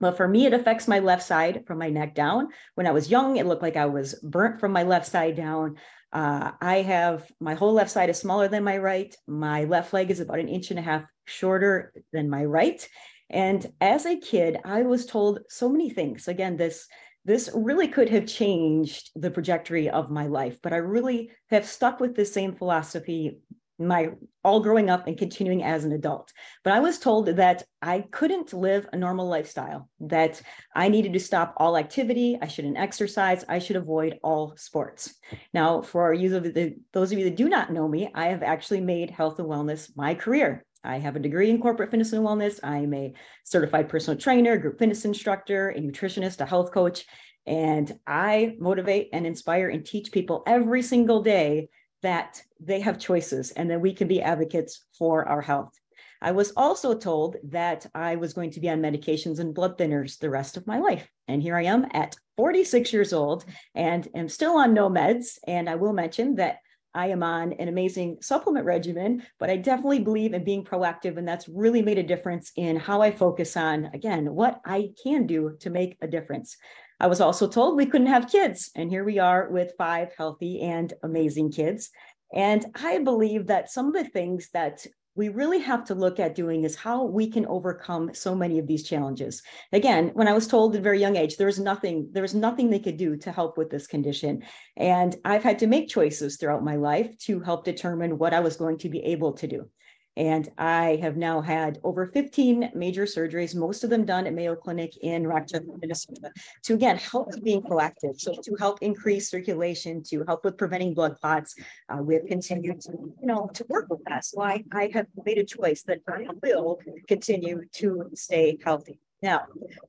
But 0.04 0.18
for 0.18 0.28
me, 0.28 0.46
it 0.46 0.54
affects 0.54 0.86
my 0.86 1.00
left 1.00 1.24
side 1.24 1.64
from 1.66 1.78
my 1.78 1.90
neck 1.90 2.14
down. 2.14 2.50
When 2.76 2.86
I 2.86 2.92
was 2.92 3.10
young, 3.10 3.38
it 3.38 3.46
looked 3.46 3.62
like 3.62 3.78
I 3.78 3.86
was 3.86 4.16
burnt 4.16 4.60
from 4.60 4.74
my 4.74 4.84
left 4.84 5.08
side 5.08 5.38
down. 5.38 5.78
Uh, 6.12 6.52
I 6.60 6.82
have 6.82 7.32
my 7.40 7.54
whole 7.54 7.72
left 7.72 7.90
side 7.90 8.10
is 8.10 8.18
smaller 8.18 8.50
than 8.50 8.66
my 8.66 8.80
right. 8.80 9.16
My 9.28 9.64
left 9.64 9.94
leg 9.94 10.12
is 10.12 10.20
about 10.20 10.40
an 10.40 10.50
inch 10.50 10.72
and 10.72 10.80
a 10.80 10.82
half 10.82 11.06
shorter 11.24 11.94
than 12.12 12.30
my 12.30 12.44
right. 12.44 12.86
And 13.30 13.66
as 13.80 14.06
a 14.06 14.20
kid, 14.20 14.58
I 14.66 14.82
was 14.82 15.06
told 15.06 15.40
so 15.48 15.70
many 15.70 15.90
things. 15.90 16.28
Again, 16.28 16.58
this 16.58 16.86
this 17.24 17.50
really 17.56 17.88
could 17.88 18.10
have 18.10 18.28
changed 18.28 19.10
the 19.16 19.30
trajectory 19.30 19.90
of 19.90 20.12
my 20.12 20.28
life, 20.28 20.58
but 20.62 20.74
I 20.74 20.78
really 20.78 21.32
have 21.50 21.66
stuck 21.66 22.02
with 22.02 22.14
the 22.14 22.26
same 22.26 22.52
philosophy 22.52 23.40
my 23.80 24.10
all 24.44 24.60
growing 24.60 24.90
up 24.90 25.08
and 25.08 25.18
continuing 25.18 25.64
as 25.64 25.84
an 25.84 25.92
adult. 25.92 26.32
But 26.64 26.74
I 26.74 26.80
was 26.80 27.00
told 27.00 27.28
that 27.28 27.64
I 27.82 28.02
couldn't 28.12 28.54
live 28.54 28.88
a 28.92 28.98
normal 28.98 29.28
lifestyle, 29.28 29.90
that 30.02 30.42
I 30.76 30.90
needed 30.90 31.14
to 31.14 31.20
stop 31.20 31.54
all 31.58 31.78
activity, 31.78 32.38
I 32.42 32.48
shouldn't 32.48 32.78
exercise, 32.78 33.46
I 33.48 33.60
should 33.60 33.76
avoid 33.76 34.20
all 34.24 34.56
sports. 34.58 35.16
Now, 35.54 35.82
for 35.82 36.16
the, 36.16 36.76
those 36.92 37.12
of 37.12 37.18
you 37.18 37.26
that 37.26 37.38
do 37.38 37.50
not 37.50 37.72
know 37.74 37.88
me, 37.88 38.12
I 38.14 38.28
have 38.28 38.44
actually 38.44 38.82
made 38.82 39.10
health 39.10 39.40
and 39.40 39.48
wellness 39.48 39.92
my 39.96 40.14
career. 40.14 40.66
I 40.84 41.00
have 41.00 41.16
a 41.16 41.20
degree 41.20 41.50
in 41.50 41.62
corporate 41.62 41.92
fitness 41.92 42.12
and 42.12 42.26
wellness. 42.26 42.60
I'm 42.62 42.94
a 42.94 43.14
certified 43.46 43.88
personal 43.88 44.20
trainer, 44.20 44.58
group 44.58 44.80
fitness 44.80 45.06
instructor, 45.06 45.70
a 45.70 45.80
nutritionist, 45.80 46.42
a 46.42 46.46
health 46.46 46.72
coach. 46.74 47.06
And 47.46 47.92
I 48.06 48.56
motivate 48.60 49.10
and 49.14 49.26
inspire 49.26 49.70
and 49.70 49.86
teach 49.86 50.12
people 50.12 50.44
every 50.46 50.82
single 50.82 51.22
day 51.22 51.70
that 52.04 52.42
they 52.60 52.80
have 52.82 53.00
choices 53.00 53.52
and 53.52 53.70
that 53.72 53.82
we 53.82 53.94
can 53.94 54.08
be 54.08 54.22
advocates 54.22 54.86
for 54.98 55.28
our 55.28 55.42
health. 55.42 55.74
I 56.22 56.32
was 56.32 56.54
also 56.56 56.96
told 56.98 57.36
that 57.50 57.86
I 57.94 58.16
was 58.16 58.34
going 58.34 58.52
to 58.52 58.62
be 58.62 58.70
on 58.70 58.82
medications 58.82 59.40
and 59.40 59.54
blood 59.54 59.78
thinners 59.78 60.20
the 60.20 60.30
rest 60.30 60.56
of 60.56 60.66
my 60.66 60.80
life. 60.80 61.10
And 61.28 61.42
here 61.42 61.58
I 61.58 61.64
am 61.64 61.86
at 61.94 62.16
46 62.38 62.94
years 62.94 63.12
old 63.12 63.44
and 63.76 64.08
am 64.16 64.30
still 64.30 64.56
on 64.56 64.74
no 64.74 64.90
meds. 64.90 65.38
And 65.48 65.70
I 65.70 65.76
will 65.76 65.92
mention 65.92 66.36
that 66.36 66.60
I 66.96 67.08
am 67.08 67.24
on 67.24 67.54
an 67.54 67.68
amazing 67.68 68.20
supplement 68.22 68.66
regimen, 68.66 69.24
but 69.40 69.50
I 69.50 69.58
definitely 69.58 70.00
believe 70.00 70.34
in 70.34 70.44
being 70.44 70.64
proactive. 70.64 71.18
And 71.18 71.28
that's 71.28 71.50
really 71.50 71.82
made 71.82 71.98
a 71.98 72.04
difference 72.04 72.52
in 72.56 72.78
how 72.78 73.02
I 73.02 73.12
focus 73.12 73.58
on, 73.58 73.90
again, 73.94 74.34
what 74.34 74.62
I 74.66 74.92
can 75.04 75.26
do 75.28 75.58
to 75.62 75.70
make 75.70 75.98
a 76.02 76.08
difference. 76.08 76.56
I 77.04 77.08
was 77.08 77.20
also 77.20 77.50
told 77.50 77.76
we 77.76 77.86
couldn't 77.86 78.08
have 78.08 78.32
kids. 78.32 78.72
And 78.76 78.90
here 78.90 79.04
we 79.04 79.20
are 79.20 79.50
with 79.50 79.74
five 79.78 80.14
healthy 80.18 80.62
and 80.62 80.94
amazing 81.04 81.52
kids. 81.52 81.90
And 82.34 82.66
I 82.76 83.00
believe 83.00 83.48
that 83.48 83.70
some 83.70 83.88
of 83.88 83.94
the 83.94 84.10
things 84.10 84.50
that 84.54 84.88
we 85.14 85.28
really 85.28 85.60
have 85.60 85.84
to 85.88 85.96
look 85.96 86.18
at 86.18 86.34
doing 86.34 86.64
is 86.64 86.78
how 86.78 87.04
we 87.04 87.30
can 87.30 87.46
overcome 87.48 88.14
so 88.14 88.34
many 88.34 88.58
of 88.58 88.68
these 88.68 88.88
challenges. 88.88 89.44
Again, 89.74 90.12
when 90.14 90.30
I 90.30 90.34
was 90.34 90.48
told 90.48 90.76
at 90.76 90.80
a 90.80 90.82
very 90.82 90.98
young 90.98 91.18
age, 91.18 91.36
there 91.36 91.48
was 91.48 91.60
nothing, 91.60 92.08
there 92.14 92.22
was 92.22 92.34
nothing 92.34 92.70
they 92.70 92.80
could 92.80 92.96
do 92.96 93.18
to 93.18 93.34
help 93.34 93.58
with 93.58 93.70
this 93.70 93.86
condition. 93.86 94.42
And 94.78 95.14
I've 95.26 95.44
had 95.44 95.60
to 95.60 95.68
make 95.68 95.90
choices 95.90 96.38
throughout 96.38 96.64
my 96.64 96.78
life 96.78 97.18
to 97.26 97.42
help 97.42 97.66
determine 97.66 98.18
what 98.18 98.34
I 98.34 98.40
was 98.40 98.56
going 98.56 98.78
to 98.78 98.88
be 98.88 99.00
able 99.00 99.34
to 99.34 99.48
do. 99.48 99.70
And 100.16 100.50
I 100.58 101.00
have 101.02 101.18
now 101.18 101.42
had 101.42 101.80
over 101.84 102.06
15 102.08 102.72
major 102.76 103.04
surgeries, 103.04 103.56
most 103.56 103.84
of 103.84 103.90
them 103.90 104.06
done 104.06 104.28
at 104.28 104.34
Mayo 104.34 104.56
Clinic 104.56 104.96
in 105.02 105.26
Rochester, 105.26 105.66
Minnesota, 105.80 106.32
to 106.64 106.74
again 106.76 106.98
help 106.98 107.28
with 107.28 107.44
being 107.44 107.62
proactive. 107.62 108.20
So 108.20 108.34
to 108.34 108.56
help 108.60 108.82
increase 108.82 109.30
circulation, 109.30 110.04
to 110.04 110.24
help 110.28 110.46
with 110.46 110.58
preventing 110.58 110.94
blood 110.94 111.18
clots, 111.20 111.56
uh, 111.90 111.98
we 112.02 112.14
have 112.16 112.26
continued 112.28 112.82
to, 112.82 112.92
you 112.92 113.28
know, 113.28 113.50
to 113.54 113.66
work 113.70 113.88
with 113.90 114.02
that. 114.08 114.26
So 114.26 114.42
I, 114.42 114.64
I 114.72 114.92
have 114.94 115.08
made 115.26 115.40
a 115.40 115.44
choice 115.44 115.82
that 115.84 116.00
I 116.08 116.28
will 116.44 116.80
continue 117.08 117.64
to 117.74 118.10
stay 118.14 118.58
healthy. 118.64 119.00
Now, 119.24 119.46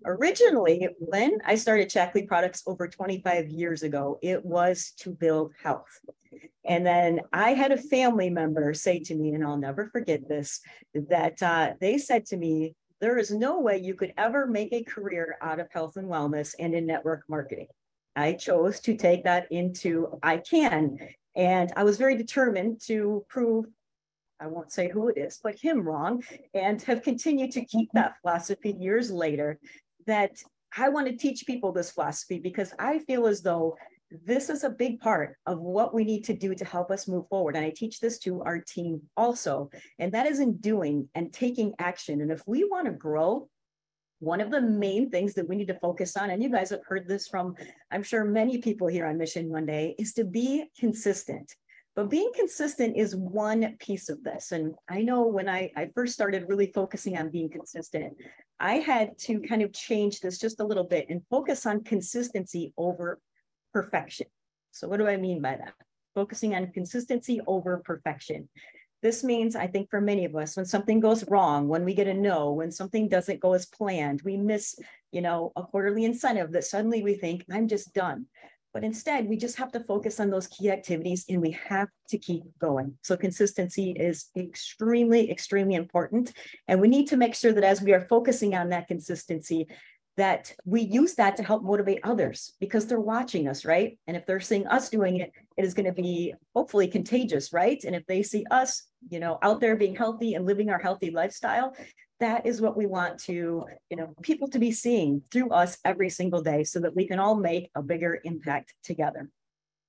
originally, 0.06 0.88
when 1.00 1.38
I 1.44 1.56
started 1.56 1.88
Shaklee 1.88 2.28
Products 2.28 2.62
over 2.68 2.86
25 2.86 3.48
years 3.48 3.82
ago, 3.82 4.16
it 4.22 4.44
was 4.44 4.92
to 4.98 5.10
build 5.10 5.52
health. 5.60 5.88
And 6.64 6.84
then 6.86 7.20
I 7.32 7.50
had 7.50 7.72
a 7.72 7.76
family 7.76 8.30
member 8.30 8.74
say 8.74 8.98
to 9.00 9.14
me, 9.14 9.34
and 9.34 9.44
I'll 9.44 9.56
never 9.56 9.88
forget 9.88 10.28
this, 10.28 10.60
that 10.94 11.42
uh, 11.42 11.74
they 11.80 11.98
said 11.98 12.26
to 12.26 12.36
me, 12.36 12.74
there 13.00 13.18
is 13.18 13.30
no 13.30 13.60
way 13.60 13.78
you 13.78 13.94
could 13.94 14.14
ever 14.16 14.46
make 14.46 14.72
a 14.72 14.84
career 14.84 15.36
out 15.42 15.60
of 15.60 15.70
health 15.70 15.96
and 15.96 16.08
wellness 16.08 16.54
and 16.58 16.74
in 16.74 16.86
network 16.86 17.24
marketing. 17.28 17.66
I 18.16 18.32
chose 18.32 18.80
to 18.80 18.96
take 18.96 19.24
that 19.24 19.50
into 19.50 20.18
I 20.22 20.38
can. 20.38 20.98
And 21.36 21.72
I 21.76 21.84
was 21.84 21.98
very 21.98 22.16
determined 22.16 22.80
to 22.86 23.24
prove, 23.28 23.66
I 24.40 24.46
won't 24.46 24.72
say 24.72 24.88
who 24.88 25.08
it 25.08 25.18
is, 25.18 25.40
but 25.42 25.58
him 25.58 25.80
wrong, 25.82 26.22
and 26.54 26.80
have 26.82 27.02
continued 27.02 27.50
to 27.52 27.64
keep 27.64 27.90
that 27.92 28.14
philosophy 28.22 28.74
years 28.78 29.10
later 29.10 29.58
that 30.06 30.38
I 30.76 30.88
want 30.88 31.06
to 31.08 31.16
teach 31.16 31.46
people 31.46 31.72
this 31.72 31.90
philosophy 31.90 32.38
because 32.38 32.72
I 32.78 32.98
feel 33.00 33.26
as 33.26 33.42
though 33.42 33.76
this 34.24 34.50
is 34.50 34.64
a 34.64 34.70
big 34.70 35.00
part 35.00 35.36
of 35.46 35.60
what 35.60 35.94
we 35.94 36.04
need 36.04 36.24
to 36.24 36.34
do 36.34 36.54
to 36.54 36.64
help 36.64 36.90
us 36.90 37.08
move 37.08 37.28
forward. 37.28 37.56
And 37.56 37.64
I 37.64 37.70
teach 37.70 38.00
this 38.00 38.18
to 38.20 38.42
our 38.42 38.60
team 38.60 39.02
also. 39.16 39.70
And 39.98 40.12
that 40.12 40.26
is 40.26 40.40
in 40.40 40.56
doing 40.58 41.08
and 41.14 41.32
taking 41.32 41.74
action. 41.78 42.20
And 42.20 42.30
if 42.30 42.42
we 42.46 42.64
want 42.64 42.86
to 42.86 42.92
grow, 42.92 43.48
one 44.20 44.40
of 44.40 44.50
the 44.50 44.60
main 44.60 45.10
things 45.10 45.34
that 45.34 45.48
we 45.48 45.56
need 45.56 45.68
to 45.68 45.78
focus 45.80 46.16
on, 46.16 46.30
and 46.30 46.42
you 46.42 46.50
guys 46.50 46.70
have 46.70 46.84
heard 46.86 47.06
this 47.06 47.28
from, 47.28 47.54
I'm 47.90 48.02
sure, 48.02 48.24
many 48.24 48.58
people 48.58 48.86
here 48.86 49.06
on 49.06 49.18
Mission 49.18 49.50
Monday, 49.50 49.94
is 49.98 50.14
to 50.14 50.24
be 50.24 50.64
consistent. 50.78 51.54
But 51.96 52.10
being 52.10 52.30
consistent 52.34 52.96
is 52.96 53.14
one 53.14 53.76
piece 53.78 54.08
of 54.08 54.24
this. 54.24 54.50
And 54.50 54.74
I 54.88 55.02
know 55.02 55.26
when 55.26 55.48
I, 55.48 55.70
I 55.76 55.90
first 55.94 56.12
started 56.12 56.48
really 56.48 56.72
focusing 56.72 57.16
on 57.16 57.30
being 57.30 57.48
consistent, 57.48 58.14
I 58.58 58.74
had 58.74 59.16
to 59.18 59.40
kind 59.40 59.62
of 59.62 59.72
change 59.72 60.20
this 60.20 60.38
just 60.38 60.60
a 60.60 60.64
little 60.64 60.84
bit 60.84 61.06
and 61.08 61.22
focus 61.30 61.66
on 61.66 61.84
consistency 61.84 62.72
over 62.76 63.20
perfection. 63.74 64.28
So, 64.70 64.88
what 64.88 64.98
do 64.98 65.06
I 65.06 65.18
mean 65.18 65.42
by 65.42 65.56
that? 65.56 65.74
Focusing 66.14 66.54
on 66.54 66.72
consistency 66.72 67.40
over 67.46 67.82
perfection. 67.84 68.48
This 69.02 69.22
means, 69.22 69.54
I 69.54 69.66
think, 69.66 69.90
for 69.90 70.00
many 70.00 70.24
of 70.24 70.34
us, 70.34 70.56
when 70.56 70.64
something 70.64 70.98
goes 70.98 71.28
wrong, 71.28 71.68
when 71.68 71.84
we 71.84 71.92
get 71.92 72.06
a 72.06 72.14
no, 72.14 72.52
when 72.52 72.70
something 72.70 73.08
doesn't 73.08 73.40
go 73.40 73.52
as 73.52 73.66
planned, 73.66 74.22
we 74.24 74.38
miss, 74.38 74.76
you 75.12 75.20
know, 75.20 75.52
a 75.56 75.62
quarterly 75.62 76.06
incentive 76.06 76.52
that 76.52 76.64
suddenly 76.64 77.02
we 77.02 77.14
think, 77.14 77.44
I'm 77.52 77.68
just 77.68 77.92
done. 77.92 78.26
But 78.72 78.82
instead, 78.82 79.28
we 79.28 79.36
just 79.36 79.56
have 79.58 79.70
to 79.72 79.84
focus 79.84 80.18
on 80.18 80.30
those 80.30 80.48
key 80.48 80.70
activities 80.70 81.26
and 81.28 81.40
we 81.40 81.52
have 81.68 81.88
to 82.08 82.18
keep 82.18 82.42
going. 82.58 82.96
So, 83.02 83.16
consistency 83.16 83.90
is 83.92 84.30
extremely, 84.36 85.30
extremely 85.30 85.74
important. 85.74 86.32
And 86.66 86.80
we 86.80 86.88
need 86.88 87.08
to 87.08 87.16
make 87.16 87.34
sure 87.34 87.52
that 87.52 87.64
as 87.64 87.82
we 87.82 87.92
are 87.92 88.08
focusing 88.08 88.54
on 88.54 88.70
that 88.70 88.88
consistency, 88.88 89.68
that 90.16 90.54
we 90.64 90.82
use 90.82 91.14
that 91.14 91.36
to 91.36 91.42
help 91.42 91.62
motivate 91.62 92.00
others 92.04 92.52
because 92.60 92.86
they're 92.86 93.00
watching 93.00 93.48
us, 93.48 93.64
right? 93.64 93.98
And 94.06 94.16
if 94.16 94.26
they're 94.26 94.40
seeing 94.40 94.66
us 94.66 94.88
doing 94.88 95.18
it, 95.18 95.32
it 95.56 95.64
is 95.64 95.74
going 95.74 95.86
to 95.86 95.92
be 95.92 96.34
hopefully 96.54 96.86
contagious, 96.86 97.52
right? 97.52 97.82
And 97.84 97.96
if 97.96 98.06
they 98.06 98.22
see 98.22 98.44
us, 98.50 98.84
you 99.08 99.18
know, 99.18 99.38
out 99.42 99.60
there 99.60 99.76
being 99.76 99.96
healthy 99.96 100.34
and 100.34 100.46
living 100.46 100.70
our 100.70 100.78
healthy 100.78 101.10
lifestyle, 101.10 101.74
that 102.20 102.46
is 102.46 102.60
what 102.60 102.76
we 102.76 102.86
want 102.86 103.18
to, 103.24 103.64
you 103.90 103.96
know, 103.96 104.14
people 104.22 104.48
to 104.48 104.58
be 104.58 104.70
seeing 104.70 105.22
through 105.32 105.50
us 105.50 105.78
every 105.84 106.10
single 106.10 106.42
day 106.42 106.62
so 106.62 106.80
that 106.80 106.94
we 106.94 107.08
can 107.08 107.18
all 107.18 107.34
make 107.34 107.70
a 107.74 107.82
bigger 107.82 108.20
impact 108.24 108.72
together. 108.84 109.28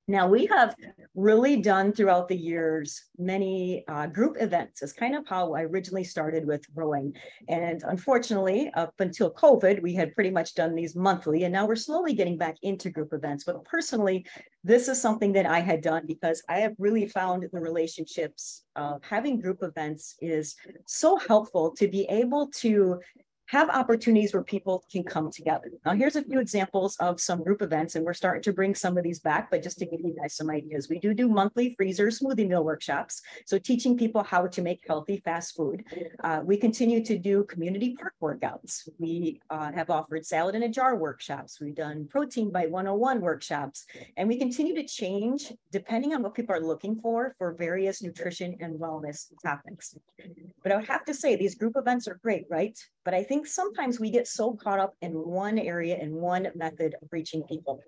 Now, 0.07 0.27
we 0.27 0.45
have 0.47 0.75
really 1.15 1.61
done 1.61 1.91
throughout 1.91 2.27
the 2.27 2.37
years 2.37 3.05
many 3.17 3.83
uh, 3.87 4.05
group 4.05 4.37
events. 4.39 4.83
Is 4.83 4.93
kind 4.93 5.15
of 5.15 5.27
how 5.27 5.55
I 5.55 5.63
originally 5.63 6.03
started 6.03 6.45
with 6.45 6.63
rowing. 6.75 7.13
And 7.49 7.81
unfortunately, 7.87 8.69
up 8.75 8.93
until 8.99 9.33
COVID, 9.33 9.81
we 9.81 9.95
had 9.95 10.13
pretty 10.13 10.29
much 10.29 10.53
done 10.53 10.75
these 10.75 10.95
monthly, 10.95 11.43
and 11.43 11.53
now 11.53 11.65
we're 11.65 11.75
slowly 11.75 12.13
getting 12.13 12.37
back 12.37 12.57
into 12.61 12.91
group 12.91 13.13
events. 13.13 13.45
But 13.45 13.63
personally, 13.65 14.27
this 14.63 14.87
is 14.87 15.01
something 15.01 15.33
that 15.33 15.47
I 15.47 15.59
had 15.59 15.81
done 15.81 16.03
because 16.05 16.43
I 16.47 16.59
have 16.59 16.75
really 16.77 17.07
found 17.07 17.47
the 17.51 17.59
relationships 17.59 18.63
of 18.75 19.03
having 19.03 19.41
group 19.41 19.63
events 19.63 20.15
is 20.21 20.55
so 20.85 21.17
helpful 21.17 21.71
to 21.77 21.87
be 21.87 22.03
able 22.09 22.47
to 22.57 22.99
have 23.47 23.69
opportunities 23.69 24.33
where 24.33 24.43
people 24.43 24.83
can 24.91 25.03
come 25.03 25.31
together. 25.31 25.71
Now, 25.85 25.93
here's 25.93 26.15
a 26.15 26.23
few 26.23 26.39
examples 26.39 26.95
of 26.97 27.19
some 27.21 27.43
group 27.43 27.61
events, 27.61 27.95
and 27.95 28.03
we're 28.03 28.13
starting 28.13 28.41
to 28.43 28.53
bring 28.53 28.73
some 28.73 28.97
of 28.97 29.03
these 29.03 29.19
back, 29.19 29.51
but 29.51 29.61
just 29.61 29.77
to 29.79 29.85
give 29.85 30.01
you 30.01 30.15
guys 30.19 30.35
some 30.35 30.49
ideas, 30.49 30.89
we 30.89 30.99
do 30.99 31.13
do 31.13 31.27
monthly 31.27 31.75
freezer 31.75 32.07
smoothie 32.07 32.47
meal 32.47 32.63
workshops. 32.63 33.21
So 33.45 33.59
teaching 33.59 33.97
people 33.97 34.23
how 34.23 34.47
to 34.47 34.61
make 34.61 34.83
healthy 34.87 35.21
fast 35.23 35.55
food. 35.55 35.83
Uh, 36.23 36.41
we 36.43 36.57
continue 36.57 37.03
to 37.05 37.17
do 37.17 37.43
community 37.43 37.95
park 37.99 38.13
workouts. 38.21 38.89
We 38.97 39.41
uh, 39.49 39.71
have 39.71 39.89
offered 39.89 40.25
salad 40.25 40.55
in 40.55 40.63
a 40.63 40.69
jar 40.69 40.95
workshops. 40.95 41.59
We've 41.59 41.75
done 41.75 42.07
protein 42.09 42.51
by 42.51 42.65
101 42.67 43.21
workshops, 43.21 43.85
and 44.17 44.27
we 44.27 44.37
continue 44.37 44.75
to 44.75 44.87
change 44.87 45.53
depending 45.71 46.13
on 46.13 46.23
what 46.23 46.33
people 46.33 46.55
are 46.55 46.65
looking 46.65 46.95
for 46.95 47.35
for 47.37 47.53
various 47.53 48.01
nutrition 48.01 48.55
and 48.59 48.79
wellness 48.79 49.27
topics. 49.43 49.95
But 50.63 50.71
I 50.71 50.77
would 50.77 50.87
have 50.87 51.05
to 51.05 51.13
say 51.13 51.35
these 51.35 51.55
group 51.55 51.73
events 51.75 52.07
are 52.07 52.19
great, 52.23 52.45
right? 52.49 52.77
But 53.03 53.13
I 53.13 53.23
think 53.23 53.34
sometimes 53.43 53.99
we 53.99 54.11
get 54.11 54.27
so 54.27 54.53
caught 54.53 54.79
up 54.79 54.95
in 55.01 55.11
one 55.11 55.59
area 55.59 55.97
and 55.99 56.13
one 56.13 56.47
method 56.55 56.95
of 57.01 57.07
reaching 57.11 57.43
people. 57.43 57.81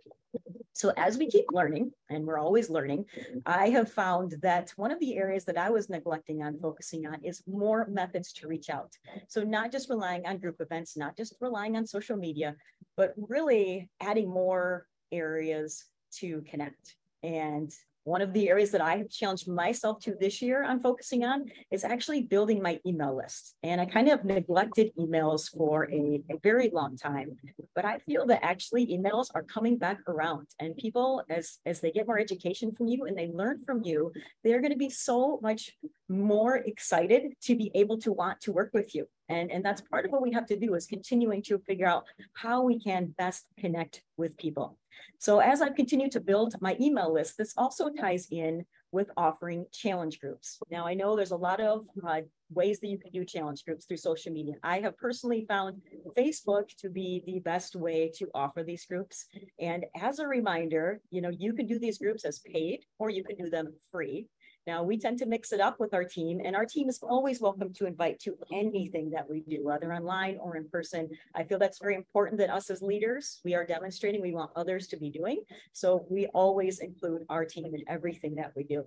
So 0.73 0.93
as 0.95 1.17
we 1.17 1.27
keep 1.27 1.45
learning, 1.51 1.91
and 2.09 2.25
we're 2.25 2.37
always 2.37 2.69
learning, 2.69 3.05
I 3.47 3.69
have 3.69 3.91
found 3.91 4.35
that 4.43 4.71
one 4.75 4.91
of 4.91 4.99
the 4.99 5.15
areas 5.17 5.43
that 5.45 5.57
I 5.57 5.71
was 5.71 5.89
neglecting 5.89 6.43
on 6.43 6.59
focusing 6.59 7.07
on 7.07 7.23
is 7.23 7.41
more 7.47 7.87
methods 7.89 8.31
to 8.33 8.47
reach 8.47 8.69
out. 8.69 8.91
So 9.27 9.43
not 9.43 9.71
just 9.71 9.89
relying 9.89 10.27
on 10.27 10.37
group 10.37 10.57
events, 10.59 10.95
not 10.95 11.17
just 11.17 11.35
relying 11.41 11.77
on 11.77 11.87
social 11.87 12.15
media, 12.15 12.55
but 12.95 13.15
really 13.17 13.89
adding 14.01 14.29
more 14.29 14.85
areas 15.11 15.85
to 16.19 16.43
connect. 16.47 16.95
And 17.23 17.73
one 18.07 18.21
of 18.21 18.31
the 18.31 18.47
areas 18.47 18.71
that 18.71 18.79
I 18.79 18.95
have 18.95 19.09
challenged 19.09 19.49
myself 19.49 19.99
to 20.03 20.15
this 20.17 20.41
year 20.41 20.63
on 20.63 20.81
focusing 20.81 21.25
on 21.25 21.45
is 21.71 21.83
actually 21.83 22.21
building 22.23 22.61
my 22.61 22.79
email 22.85 23.17
list. 23.17 23.55
And 23.63 23.81
I 23.81 23.85
kind 23.85 24.07
of 24.07 24.23
neglected 24.23 24.93
emails 24.97 25.51
for 25.51 25.91
a, 25.91 26.21
a 26.31 26.37
very 26.41 26.69
long 26.73 26.95
time, 26.95 27.35
but 27.75 27.83
I 27.83 27.97
feel 27.99 28.25
that 28.27 28.45
actually 28.45 28.87
emails 28.87 29.27
are 29.35 29.43
coming 29.43 29.77
back 29.77 29.99
around 30.07 30.47
and 30.61 30.73
people, 30.77 31.21
as, 31.29 31.57
as 31.65 31.81
they 31.81 31.91
get 31.91 32.07
more 32.07 32.17
education 32.17 32.71
from 32.71 32.87
you 32.87 33.03
and 33.07 33.17
they 33.17 33.27
learn 33.27 33.61
from 33.65 33.83
you, 33.83 34.13
they're 34.41 34.61
going 34.61 34.71
to 34.71 34.77
be 34.77 34.89
so 34.89 35.39
much 35.43 35.71
more 36.07 36.55
excited 36.55 37.33
to 37.41 37.57
be 37.57 37.71
able 37.75 37.97
to 37.99 38.13
want 38.13 38.39
to 38.39 38.53
work 38.53 38.69
with 38.73 38.95
you. 38.95 39.05
And, 39.27 39.51
and 39.51 39.65
that's 39.65 39.81
part 39.81 40.05
of 40.05 40.11
what 40.11 40.21
we 40.21 40.31
have 40.31 40.45
to 40.45 40.57
do 40.57 40.75
is 40.75 40.85
continuing 40.85 41.41
to 41.43 41.59
figure 41.59 41.87
out 41.87 42.05
how 42.33 42.61
we 42.61 42.79
can 42.79 43.13
best 43.17 43.45
connect 43.59 44.01
with 44.15 44.37
people. 44.37 44.77
So 45.19 45.39
as 45.39 45.61
I've 45.61 45.75
continued 45.75 46.11
to 46.11 46.19
build 46.19 46.55
my 46.61 46.77
email 46.79 47.13
list, 47.13 47.37
this 47.37 47.53
also 47.57 47.89
ties 47.89 48.27
in 48.31 48.65
with 48.91 49.09
offering 49.17 49.65
challenge 49.71 50.19
groups. 50.19 50.59
Now 50.71 50.87
I 50.87 50.93
know 50.93 51.15
there's 51.15 51.31
a 51.31 51.35
lot 51.35 51.59
of 51.59 51.85
uh, 52.07 52.21
ways 52.49 52.79
that 52.79 52.87
you 52.87 52.97
can 52.97 53.11
do 53.11 53.25
challenge 53.25 53.65
groups 53.65 53.85
through 53.85 53.97
social 53.97 54.31
media. 54.31 54.55
I 54.63 54.79
have 54.79 54.97
personally 54.97 55.45
found 55.47 55.81
Facebook 56.17 56.69
to 56.77 56.89
be 56.89 57.21
the 57.25 57.39
best 57.39 57.75
way 57.75 58.11
to 58.15 58.29
offer 58.33 58.63
these 58.63 58.85
groups. 58.85 59.25
And 59.59 59.85
as 59.99 60.19
a 60.19 60.27
reminder, 60.27 61.01
you 61.09 61.21
know, 61.21 61.29
you 61.29 61.53
can 61.53 61.67
do 61.67 61.79
these 61.79 61.97
groups 61.97 62.23
as 62.23 62.39
paid 62.39 62.85
or 62.97 63.09
you 63.09 63.23
can 63.23 63.35
do 63.35 63.49
them 63.49 63.73
free. 63.91 64.27
Now, 64.67 64.83
we 64.83 64.97
tend 64.97 65.17
to 65.19 65.25
mix 65.25 65.53
it 65.53 65.61
up 65.61 65.79
with 65.79 65.93
our 65.93 66.03
team, 66.03 66.41
and 66.43 66.53
our 66.53 66.65
team 66.65 66.89
is 66.89 66.99
always 67.01 67.39
welcome 67.39 67.71
to 67.75 67.85
invite 67.85 68.19
to 68.19 68.37
anything 68.51 69.09
that 69.11 69.29
we 69.29 69.39
do, 69.39 69.63
whether 69.63 69.93
online 69.93 70.37
or 70.41 70.57
in 70.57 70.67
person. 70.67 71.09
I 71.33 71.45
feel 71.45 71.57
that's 71.57 71.79
very 71.79 71.95
important 71.95 72.37
that 72.39 72.49
us 72.49 72.69
as 72.69 72.81
leaders, 72.81 73.39
we 73.45 73.55
are 73.55 73.65
demonstrating 73.65 74.21
we 74.21 74.33
want 74.33 74.51
others 74.57 74.87
to 74.87 74.97
be 74.97 75.09
doing. 75.09 75.41
So 75.71 76.05
we 76.09 76.25
always 76.27 76.79
include 76.79 77.21
our 77.29 77.45
team 77.45 77.73
in 77.73 77.85
everything 77.87 78.35
that 78.35 78.51
we 78.57 78.65
do. 78.65 78.83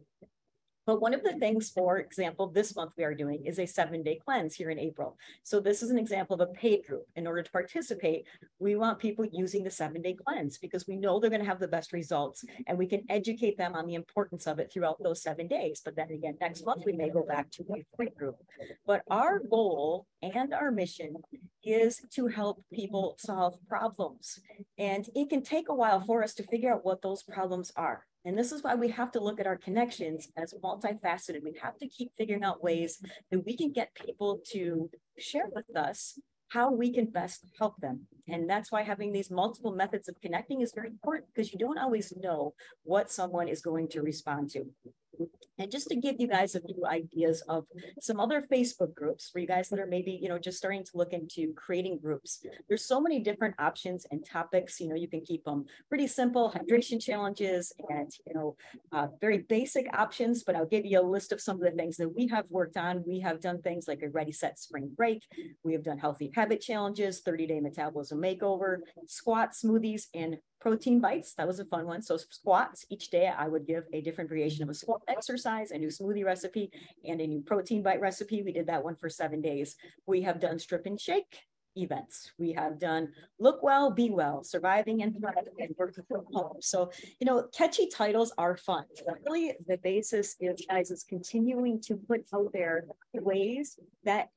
But 0.91 1.01
one 1.01 1.15
of 1.15 1.23
the 1.23 1.35
things, 1.35 1.71
for 1.71 1.99
example, 1.99 2.49
this 2.49 2.75
month 2.75 2.95
we 2.99 3.05
are 3.05 3.15
doing 3.15 3.47
is 3.47 3.61
a 3.61 3.67
seven 3.67 4.03
day 4.03 4.19
cleanse 4.25 4.57
here 4.57 4.71
in 4.71 4.79
April. 4.81 5.17
So 5.45 5.61
this 5.61 5.85
is 5.85 5.91
an 5.91 5.99
example 6.01 6.35
of 6.35 6.41
a 6.41 6.53
paid 6.53 6.85
group. 6.85 7.05
In 7.15 7.29
order 7.29 7.45
to 7.45 7.51
participate, 7.53 8.27
we 8.59 8.75
want 8.75 8.99
people 8.99 9.25
using 9.25 9.63
the 9.63 9.71
seven 9.71 10.03
day 10.03 10.17
cleanse 10.27 10.59
because 10.59 10.89
we 10.89 10.97
know 10.97 11.21
they're 11.21 11.31
going 11.31 11.43
to 11.43 11.49
have 11.49 11.61
the 11.61 11.69
best 11.69 11.93
results 11.93 12.45
and 12.67 12.77
we 12.77 12.89
can 12.89 13.05
educate 13.09 13.57
them 13.57 13.77
on 13.77 13.87
the 13.87 13.95
importance 13.95 14.49
of 14.49 14.59
it 14.59 14.73
throughout 14.73 15.01
those 15.01 15.23
seven 15.23 15.47
days. 15.47 15.81
But 15.85 15.95
then 15.95 16.11
again, 16.11 16.37
next 16.41 16.67
month 16.67 16.83
we 16.85 16.93
may 16.93 17.09
go 17.09 17.23
back 17.23 17.53
to 17.53 17.63
a 17.73 17.87
free 17.97 18.11
group. 18.19 18.39
But 18.85 19.03
our 19.09 19.39
goal 19.39 20.09
and 20.23 20.53
our 20.53 20.73
mission 20.73 21.15
is 21.63 22.03
to 22.17 22.27
help 22.27 22.65
people 22.73 23.15
solve 23.21 23.55
problems. 23.69 24.41
And 24.77 25.09
it 25.15 25.31
can 25.31 25.45
take 25.45 25.69
a 25.69 25.75
while 25.75 26.01
for 26.01 26.25
us 26.25 26.35
to 26.35 26.43
figure 26.43 26.75
out 26.75 26.85
what 26.85 27.01
those 27.01 27.23
problems 27.23 27.71
are. 27.77 28.07
And 28.25 28.37
this 28.37 28.53
is 28.53 28.63
why 28.63 28.75
we 28.75 28.89
have 28.89 29.11
to 29.13 29.21
look 29.21 29.41
at 29.41 29.47
our 29.47 29.57
connections 29.57 30.29
as 30.37 30.55
multifaceted. 30.63 31.43
We 31.43 31.59
have 31.63 31.79
to 31.79 31.89
keep 31.89 32.13
figuring 32.19 32.45
out 32.45 32.63
ways 32.63 33.03
that 33.31 33.45
we 33.45 33.57
can 33.57 33.73
get 33.73 33.95
people 33.95 34.41
to 34.53 34.91
share 35.19 35.49
with 35.55 35.75
us 35.77 36.19
how 36.49 36.73
we 36.73 36.93
can 36.93 37.07
best 37.07 37.47
help 37.59 37.77
them. 37.81 38.07
And 38.31 38.49
that's 38.49 38.71
why 38.71 38.83
having 38.83 39.13
these 39.13 39.31
multiple 39.31 39.73
methods 39.73 40.09
of 40.09 40.21
connecting 40.21 40.61
is 40.61 40.73
very 40.75 40.89
important 40.89 41.27
because 41.35 41.53
you 41.53 41.59
don't 41.59 41.79
always 41.79 42.13
know 42.17 42.55
what 42.85 43.11
someone 43.11 43.49
is 43.49 43.61
going 43.61 43.89
to 43.89 44.03
respond 44.03 44.51
to. 44.51 44.65
And 45.59 45.71
just 45.71 45.89
to 45.89 45.97
give 45.97 46.17
you 46.19 46.27
guys 46.27 46.55
a 46.55 46.61
few 46.61 46.87
ideas 46.87 47.43
of 47.47 47.67
some 48.01 48.19
other 48.19 48.47
Facebook 48.51 48.95
groups 48.95 49.29
for 49.29 49.41
you 49.41 49.47
guys 49.47 49.69
that 49.69 49.79
are 49.79 49.87
maybe, 49.87 50.19
you 50.23 50.29
know, 50.29 50.39
just 50.39 50.57
starting 50.57 50.83
to 50.85 50.91
look 50.95 51.13
into 51.13 51.53
creating 51.55 51.99
groups. 51.99 52.43
There's 52.67 52.87
so 52.87 52.99
many 52.99 53.21
different 53.21 53.55
options 53.59 54.07
and 54.11 54.25
topics. 54.25 54.81
You 54.81 54.89
know, 54.89 54.95
you 54.95 55.09
can 55.09 55.21
keep 55.21 55.45
them 55.45 55.67
pretty 55.91 56.07
simple, 56.07 56.51
hydration 56.51 57.03
challenges 57.03 57.75
and, 57.91 58.11
you 58.27 58.33
know, 58.33 58.57
uh, 58.93 59.09
very 59.21 59.39
basic 59.39 59.87
options, 59.93 60.45
but 60.45 60.57
I'll 60.57 60.65
give 60.65 60.87
you 60.87 60.99
a 60.99 61.03
list 61.03 61.31
of 61.31 61.43
some 61.43 61.57
of 61.57 61.63
the 61.63 61.77
things 61.77 61.99
that 61.99 62.09
we 62.09 62.27
have 62.29 62.47
worked 62.49 62.79
on. 62.79 63.05
We 63.07 63.21
have 63.21 63.41
done 63.41 63.61
things 63.61 63.87
like 63.87 64.03
a 64.03 64.09
ready 64.09 64.33
set 64.33 64.59
spring 64.59 64.91
break. 64.97 65.25
We 65.63 65.75
have 65.75 65.83
done 65.83 65.99
healthy 65.99 66.31
habit 66.35 66.63
challenges, 66.63 67.21
30 67.21 67.47
day 67.47 67.61
metabolism 67.61 68.19
makeover, 68.21 68.79
squat 69.07 69.53
smoothies, 69.53 70.05
and 70.15 70.39
protein 70.61 71.01
bites. 71.01 71.35
That 71.35 71.47
was 71.47 71.59
a 71.59 71.65
fun 71.65 71.87
one. 71.87 72.03
So 72.03 72.17
squats 72.17 72.85
each 72.91 73.11
day, 73.11 73.33
I 73.37 73.49
would 73.49 73.67
give 73.67 73.85
a 73.93 74.01
different 74.01 74.29
variation 74.29 74.63
of 74.63 74.69
a 74.69 74.75
squat 74.75 75.03
exercise, 75.09 75.71
a 75.71 75.79
new 75.79 75.89
smoothie 75.89 76.25
recipe, 76.25 76.71
and 77.05 77.21
a 77.21 77.27
new 77.27 77.41
protein 77.41 77.83
bite 77.83 78.01
recipe. 78.01 78.43
We 78.43 78.53
did 78.53 78.67
that 78.67 78.85
one 78.85 78.97
for 78.97 79.09
seven 79.09 79.41
days. 79.41 79.77
We 80.07 80.23
have 80.23 80.41
done 80.41 80.59
strip 80.59 80.87
and 80.87 81.01
shake 81.01 81.41
events. 81.77 82.33
We 82.39 82.53
have 82.53 82.79
done 82.79 83.13
look 83.39 83.63
well, 83.63 83.91
be 83.91 84.11
well, 84.11 84.43
surviving 84.43 85.03
and 85.03 85.17
thriving 85.19 85.55
and 85.59 85.75
working 85.79 86.05
from 86.09 86.25
home. 86.33 86.57
So, 86.61 86.91
you 87.21 87.27
know, 87.27 87.47
catchy 87.57 87.89
titles 87.89 88.33
are 88.39 88.57
fun. 88.57 88.85
But 89.07 89.19
really 89.27 89.55
the 89.67 89.79
basis 89.79 90.37
is 90.41 90.65
guys 90.69 90.91
is 90.91 91.05
continuing 91.05 91.81
to 91.83 91.97
put 91.97 92.25
out 92.35 92.53
there 92.53 92.85
ways 93.15 93.79
that 94.05 94.29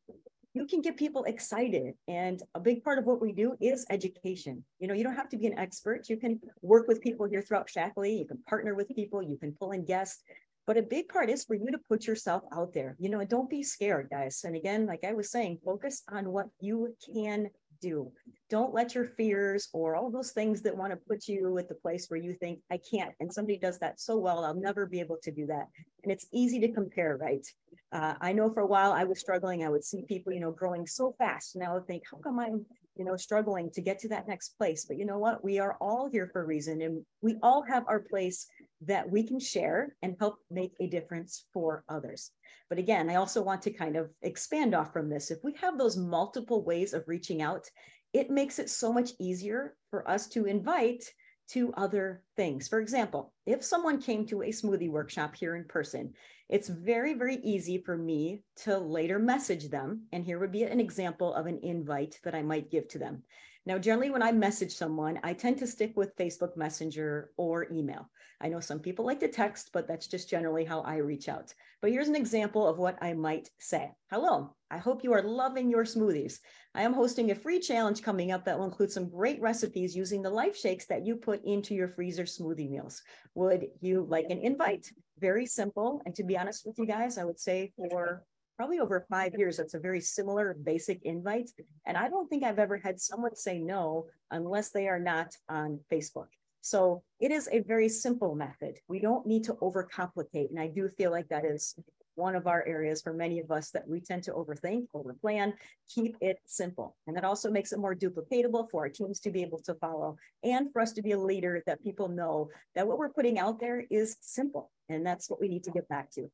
you 0.54 0.68
can 0.68 0.82
get 0.82 0.98
people 0.98 1.24
excited. 1.24 1.96
And 2.08 2.42
a 2.54 2.60
big 2.60 2.84
part 2.84 3.00
of 3.00 3.06
what 3.06 3.22
we 3.22 3.32
do 3.32 3.56
is 3.60 3.86
education. 3.90 4.64
You 4.80 4.88
know, 4.88 4.94
you 4.94 5.04
don't 5.04 5.16
have 5.16 5.30
to 5.30 5.38
be 5.38 5.48
an 5.48 5.58
expert. 5.58 6.10
You 6.10 6.18
can 6.18 6.40
work 6.62 6.88
with 6.88 7.02
people 7.02 7.26
here 7.26 7.42
throughout 7.42 7.68
Shaklee. 7.68 8.20
You 8.20 8.26
can 8.26 8.38
partner 8.48 8.76
with 8.76 8.90
people. 8.96 9.24
You 9.24 9.38
can 9.38 9.54
pull 9.54 9.72
in 9.72 9.84
guests. 9.86 10.22
But 10.66 10.78
a 10.78 10.82
big 10.82 11.10
part 11.10 11.30
is 11.30 11.44
for 11.44 11.56
you 11.56 11.72
to 11.72 11.80
put 11.90 12.08
yourself 12.08 12.44
out 12.54 12.74
there, 12.74 12.96
you 12.98 13.10
know, 13.10 13.20
and 13.20 13.30
don't 13.30 13.50
be 13.50 13.64
scared, 13.64 14.08
guys. 14.10 14.44
And 14.46 14.56
again, 14.56 14.86
like 14.86 15.04
I 15.04 15.12
was 15.12 15.30
saying, 15.30 15.60
focus 15.66 16.04
on 16.10 16.32
what 16.32 16.48
you 16.62 16.96
can 17.14 17.50
do. 17.84 18.12
Don't 18.50 18.74
let 18.74 18.96
your 18.96 19.06
fears 19.06 19.68
or 19.74 19.96
all 19.96 20.10
those 20.10 20.32
things 20.32 20.62
that 20.62 20.76
want 20.76 20.92
to 20.92 20.98
put 21.10 21.28
you 21.28 21.58
at 21.58 21.68
the 21.68 21.76
place 21.76 22.08
where 22.08 22.20
you 22.20 22.34
think, 22.34 22.60
I 22.72 22.80
can't. 22.90 23.14
And 23.20 23.32
somebody 23.32 23.58
does 23.58 23.78
that 23.80 24.00
so 24.00 24.18
well, 24.18 24.46
I'll 24.46 24.54
never 24.70 24.86
be 24.86 25.00
able 25.00 25.18
to 25.24 25.32
do 25.32 25.46
that. 25.48 25.68
And 26.04 26.12
it's 26.12 26.28
easy 26.32 26.60
to 26.62 26.72
compare, 26.72 27.18
right? 27.18 27.46
Uh, 27.92 28.14
I 28.22 28.34
know 28.34 28.52
for 28.52 28.62
a 28.62 28.68
while 28.68 28.92
I 28.92 29.04
was 29.04 29.20
struggling. 29.20 29.64
I 29.64 29.70
would 29.70 29.84
see 29.84 30.04
people, 30.08 30.34
you 30.34 30.40
know, 30.40 30.52
growing 30.52 30.88
so 30.88 31.14
fast. 31.18 31.56
Now 31.56 31.72
I 31.72 31.74
would 31.76 31.88
think, 31.88 32.04
how 32.10 32.18
come 32.18 32.40
I'm, 32.40 32.66
you 32.96 33.06
know, 33.06 33.18
struggling 33.18 33.70
to 33.72 33.82
get 33.82 34.00
to 34.00 34.10
that 34.10 34.28
next 34.28 34.58
place? 34.58 34.86
But 34.86 34.98
you 34.98 35.06
know 35.06 35.20
what? 35.20 35.44
We 35.44 35.60
are 35.60 35.76
all 35.82 36.10
here 36.10 36.30
for 36.32 36.42
a 36.42 36.46
reason 36.46 36.82
and 36.82 37.06
we 37.22 37.36
all 37.44 37.64
have 37.64 37.84
our 37.88 38.00
place 38.00 38.48
that 38.88 39.10
we 39.10 39.24
can 39.24 39.40
share 39.40 39.96
and 40.02 40.16
help 40.20 40.38
make 40.50 40.74
a 40.80 40.88
difference 40.88 41.46
for 41.54 41.84
others. 41.90 42.32
But 42.70 42.80
again, 42.80 43.10
I 43.10 43.16
also 43.16 43.42
want 43.42 43.62
to 43.64 43.72
kind 43.72 43.96
of 43.96 44.10
expand 44.22 44.74
off 44.74 44.94
from 44.94 45.10
this. 45.10 45.32
If 45.32 45.44
we 45.44 45.54
have 45.62 45.78
those 45.78 45.98
multiple 45.98 46.64
ways 46.64 46.94
of 46.94 47.08
reaching 47.08 47.42
out, 47.42 47.70
it 48.14 48.30
makes 48.30 48.60
it 48.60 48.70
so 48.70 48.94
much 48.94 49.12
easier 49.20 49.76
for 49.90 50.10
us 50.10 50.28
to 50.30 50.46
invite 50.46 51.04
to 51.50 51.74
other 51.74 52.24
things. 52.36 52.68
For 52.68 52.80
example, 52.80 53.34
if 53.46 53.64
someone 53.64 54.02
came 54.02 54.26
to 54.28 54.44
a 54.44 54.50
smoothie 54.50 54.90
workshop 54.90 55.36
here 55.36 55.56
in 55.56 55.66
person, 55.66 56.14
it's 56.50 56.70
very, 56.70 57.14
very 57.14 57.38
easy 57.38 57.80
for 57.80 57.98
me 57.98 58.44
to 58.58 58.78
later 58.78 59.20
message 59.20 59.70
them. 59.70 60.04
And 60.14 60.24
here 60.24 60.40
would 60.40 60.52
be 60.52 60.64
an 60.64 60.80
example 60.80 61.34
of 61.34 61.46
an 61.46 61.60
invite 61.64 62.20
that 62.24 62.36
I 62.36 62.44
might 62.44 62.72
give 62.72 62.88
to 62.90 63.00
them. 63.00 63.24
Now, 63.66 63.78
generally, 63.78 64.10
when 64.10 64.22
I 64.22 64.34
message 64.34 64.76
someone, 64.76 65.20
I 65.24 65.32
tend 65.34 65.58
to 65.60 65.68
stick 65.68 65.94
with 65.96 66.18
Facebook 66.18 66.58
Messenger 66.58 67.32
or 67.38 67.72
email. 67.72 68.10
I 68.42 68.50
know 68.50 68.60
some 68.60 68.80
people 68.80 69.06
like 69.06 69.22
to 69.22 69.30
text, 69.30 69.70
but 69.72 69.88
that's 69.88 70.08
just 70.08 70.30
generally 70.30 70.66
how 70.66 70.82
I 70.82 70.98
reach 70.98 71.30
out. 71.30 71.54
But 71.82 71.92
here's 71.92 72.10
an 72.10 72.16
example 72.16 72.68
of 72.68 72.78
what 72.78 72.98
I 73.02 73.14
might 73.14 73.50
say 73.60 73.92
Hello, 74.12 74.54
I 74.70 74.80
hope 74.80 75.02
you 75.02 75.14
are 75.14 75.22
loving 75.22 75.70
your 75.70 75.86
smoothies. 75.86 76.40
I 76.76 76.82
am 76.82 76.94
hosting 76.94 77.32
a 77.32 77.36
free 77.36 77.60
challenge 77.60 78.02
coming 78.02 78.34
up 78.34 78.44
that 78.44 78.58
will 78.58 78.66
include 78.66 78.92
some 78.92 79.10
great 79.10 79.40
recipes 79.40 79.96
using 79.96 80.22
the 80.22 80.30
life 80.30 80.58
shakes 80.58 80.86
that 80.88 81.06
you 81.06 81.16
put 81.16 81.46
into 81.46 81.74
your 81.74 81.88
freezer 81.88 82.24
smoothie 82.24 82.70
meals. 82.70 83.02
Would 83.36 83.68
you 83.80 84.06
like 84.10 84.26
an 84.30 84.40
invite? 84.40 84.92
Very 85.20 85.46
simple. 85.46 86.02
And 86.06 86.14
to 86.16 86.24
be 86.24 86.38
honest 86.38 86.66
with 86.66 86.78
you 86.78 86.86
guys, 86.86 87.18
I 87.18 87.24
would 87.24 87.40
say 87.40 87.72
for 87.78 88.26
probably 88.58 88.80
over 88.80 89.06
five 89.10 89.34
years. 89.38 89.60
It's 89.60 89.74
a 89.74 89.80
very 89.80 90.02
similar 90.02 90.56
basic 90.64 91.02
invite. 91.04 91.50
And 91.86 91.98
I 91.98 92.10
don't 92.10 92.28
think 92.30 92.44
I've 92.44 92.60
ever 92.60 92.78
had 92.78 93.00
someone 93.00 93.36
say 93.36 93.60
no 93.60 94.08
unless 94.32 94.70
they 94.70 94.88
are 94.88 95.00
not 95.00 95.36
on 95.50 95.80
Facebook. 95.92 96.28
So 96.62 97.04
it 97.20 97.32
is 97.32 97.50
a 97.52 97.60
very 97.60 97.90
simple 97.90 98.36
method. 98.36 98.78
We 98.88 99.00
don't 99.00 99.26
need 99.26 99.44
to 99.46 99.54
overcomplicate. 99.56 100.50
And 100.50 100.60
I 100.60 100.68
do 100.68 100.88
feel 100.90 101.12
like 101.12 101.28
that 101.30 101.46
is 101.46 101.76
one 102.16 102.36
of 102.36 102.48
our 102.48 102.66
areas 102.66 103.02
for 103.02 103.12
many 103.12 103.40
of 103.40 103.52
us 103.52 103.72
that 103.72 103.88
we 103.88 104.00
tend 104.00 104.24
to 104.24 104.32
overthink, 104.32 104.86
overplan, 104.96 105.54
keep 105.90 106.16
it 106.22 106.38
simple. 106.46 106.96
And 107.08 107.18
that 107.18 107.26
also 107.26 107.50
makes 107.50 107.72
it 107.74 107.80
more 107.80 107.96
duplicatable 107.96 108.70
for 108.70 108.84
our 108.84 108.90
teams 108.90 109.20
to 109.22 109.32
be 109.32 109.42
able 109.42 109.60
to 109.64 109.74
follow 109.76 110.16
and 110.44 110.72
for 110.72 110.82
us 110.82 110.94
to 110.94 111.02
be 111.02 111.12
a 111.12 111.20
leader 111.20 111.64
that 111.66 111.84
people 111.84 112.08
know 112.08 112.50
that 112.76 112.88
what 112.88 112.98
we're 112.98 113.10
putting 113.10 113.40
out 113.40 113.60
there 113.60 113.84
is 113.90 114.16
simple. 114.22 114.72
And 114.90 115.06
that's 115.06 115.30
what 115.30 115.42
we 115.42 115.48
need 115.48 115.64
to 115.64 115.72
get 115.72 115.88
back 115.90 116.12
to 116.12 116.30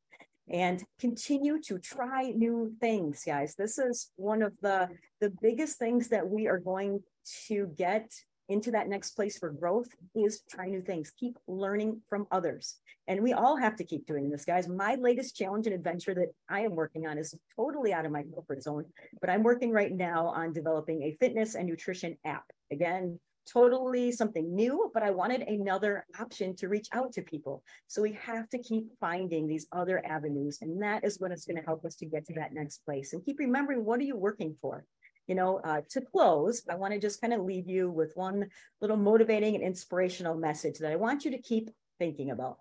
and 0.49 0.83
continue 0.99 1.59
to 1.61 1.77
try 1.77 2.31
new 2.35 2.73
things 2.79 3.23
guys. 3.25 3.55
This 3.55 3.77
is 3.77 4.11
one 4.15 4.41
of 4.41 4.53
the 4.61 4.89
the 5.21 5.31
biggest 5.41 5.77
things 5.77 6.09
that 6.09 6.27
we 6.27 6.47
are 6.47 6.59
going 6.59 7.01
to 7.47 7.67
get 7.77 8.11
into 8.49 8.71
that 8.71 8.89
next 8.89 9.11
place 9.11 9.37
for 9.37 9.51
growth 9.51 9.89
is 10.15 10.41
try 10.49 10.65
new 10.65 10.81
things. 10.81 11.11
Keep 11.19 11.37
learning 11.47 12.01
from 12.09 12.25
others. 12.31 12.77
And 13.07 13.21
we 13.21 13.33
all 13.33 13.55
have 13.55 13.75
to 13.75 13.83
keep 13.83 14.07
doing 14.07 14.29
this 14.29 14.43
guys. 14.43 14.67
My 14.67 14.95
latest 14.95 15.35
challenge 15.35 15.67
and 15.67 15.75
adventure 15.75 16.15
that 16.15 16.33
i 16.49 16.61
am 16.61 16.75
working 16.75 17.07
on 17.07 17.17
is 17.17 17.35
totally 17.55 17.93
out 17.93 18.05
of 18.05 18.11
my 18.11 18.23
comfort 18.23 18.63
zone 18.63 18.85
but 19.21 19.29
i'm 19.29 19.43
working 19.43 19.71
right 19.71 19.91
now 19.91 20.27
on 20.27 20.53
developing 20.53 21.03
a 21.03 21.15
fitness 21.19 21.55
and 21.55 21.67
nutrition 21.67 22.17
app. 22.25 22.45
Again 22.71 23.19
totally 23.51 24.11
something 24.11 24.53
new, 24.55 24.91
but 24.93 25.03
I 25.03 25.11
wanted 25.11 25.41
another 25.41 26.05
option 26.19 26.55
to 26.57 26.67
reach 26.67 26.87
out 26.93 27.13
to 27.13 27.21
people. 27.21 27.63
So 27.87 28.01
we 28.01 28.13
have 28.13 28.49
to 28.49 28.59
keep 28.59 28.87
finding 28.99 29.47
these 29.47 29.67
other 29.71 30.03
avenues. 30.05 30.59
And 30.61 30.81
that 30.81 31.03
is 31.03 31.19
what 31.19 31.31
is 31.31 31.45
going 31.45 31.57
to 31.57 31.65
help 31.65 31.85
us 31.85 31.95
to 31.97 32.05
get 32.05 32.25
to 32.27 32.33
that 32.35 32.53
next 32.53 32.85
place. 32.85 33.13
And 33.13 33.23
keep 33.23 33.39
remembering 33.39 33.85
what 33.85 33.99
are 33.99 34.03
you 34.03 34.17
working 34.17 34.55
for? 34.61 34.85
You 35.27 35.35
know, 35.35 35.59
uh, 35.63 35.81
to 35.91 36.01
close, 36.01 36.63
I 36.69 36.75
want 36.75 36.93
to 36.93 36.99
just 36.99 37.21
kind 37.21 37.33
of 37.33 37.41
leave 37.41 37.67
you 37.67 37.89
with 37.89 38.13
one 38.15 38.47
little 38.81 38.97
motivating 38.97 39.55
and 39.55 39.63
inspirational 39.63 40.35
message 40.35 40.79
that 40.79 40.91
I 40.91 40.95
want 40.95 41.25
you 41.25 41.31
to 41.31 41.41
keep 41.41 41.69
thinking 41.99 42.31
about. 42.31 42.57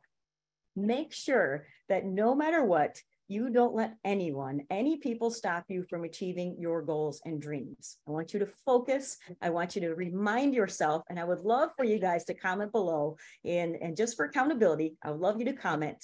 Make 0.77 1.12
sure 1.12 1.66
that 1.88 2.05
no 2.05 2.35
matter 2.35 2.62
what, 2.62 3.01
you 3.29 3.51
don't 3.51 3.75
let 3.75 3.95
anyone, 4.05 4.62
any 4.71 4.97
people 4.97 5.31
stop 5.31 5.64
you 5.69 5.85
from 5.88 6.05
achieving 6.05 6.57
your 6.59 6.81
goals 6.81 7.21
and 7.27 7.41
dreams. 7.41 7.99
I 8.09 8.11
want 8.11 8.33
you 8.33 8.41
to 8.41 8.49
focus. 8.64 9.19
I 9.43 9.51
want 9.51 9.75
you 9.75 9.83
to 9.83 9.95
remind 9.95 10.55
yourself, 10.55 11.03
and 11.11 11.21
I 11.21 11.25
would 11.25 11.41
love 11.41 11.71
for 11.77 11.85
you 11.85 11.99
guys 11.99 12.25
to 12.25 12.35
comment 12.35 12.73
below. 12.73 13.19
And, 13.45 13.77
and 13.77 13.97
just 13.97 14.17
for 14.17 14.25
accountability, 14.25 14.97
I 15.03 15.11
would 15.11 15.21
love 15.21 15.38
you 15.38 15.45
to 15.45 15.53
comment. 15.53 16.03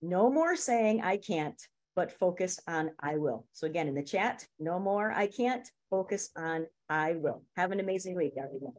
No 0.00 0.30
more 0.30 0.54
saying 0.54 1.02
I 1.02 1.16
can't, 1.16 1.60
but 1.96 2.12
focus 2.12 2.60
on 2.68 2.92
I 3.00 3.16
will. 3.16 3.46
So 3.52 3.66
again, 3.66 3.88
in 3.88 3.94
the 3.94 4.02
chat, 4.04 4.46
no 4.60 4.78
more 4.78 5.10
I 5.10 5.26
can't, 5.26 5.68
focus 5.90 6.30
on 6.36 6.66
I 6.88 7.14
will. 7.14 7.42
Have 7.56 7.72
an 7.72 7.80
amazing 7.80 8.14
week, 8.14 8.34
everyone. 8.38 8.74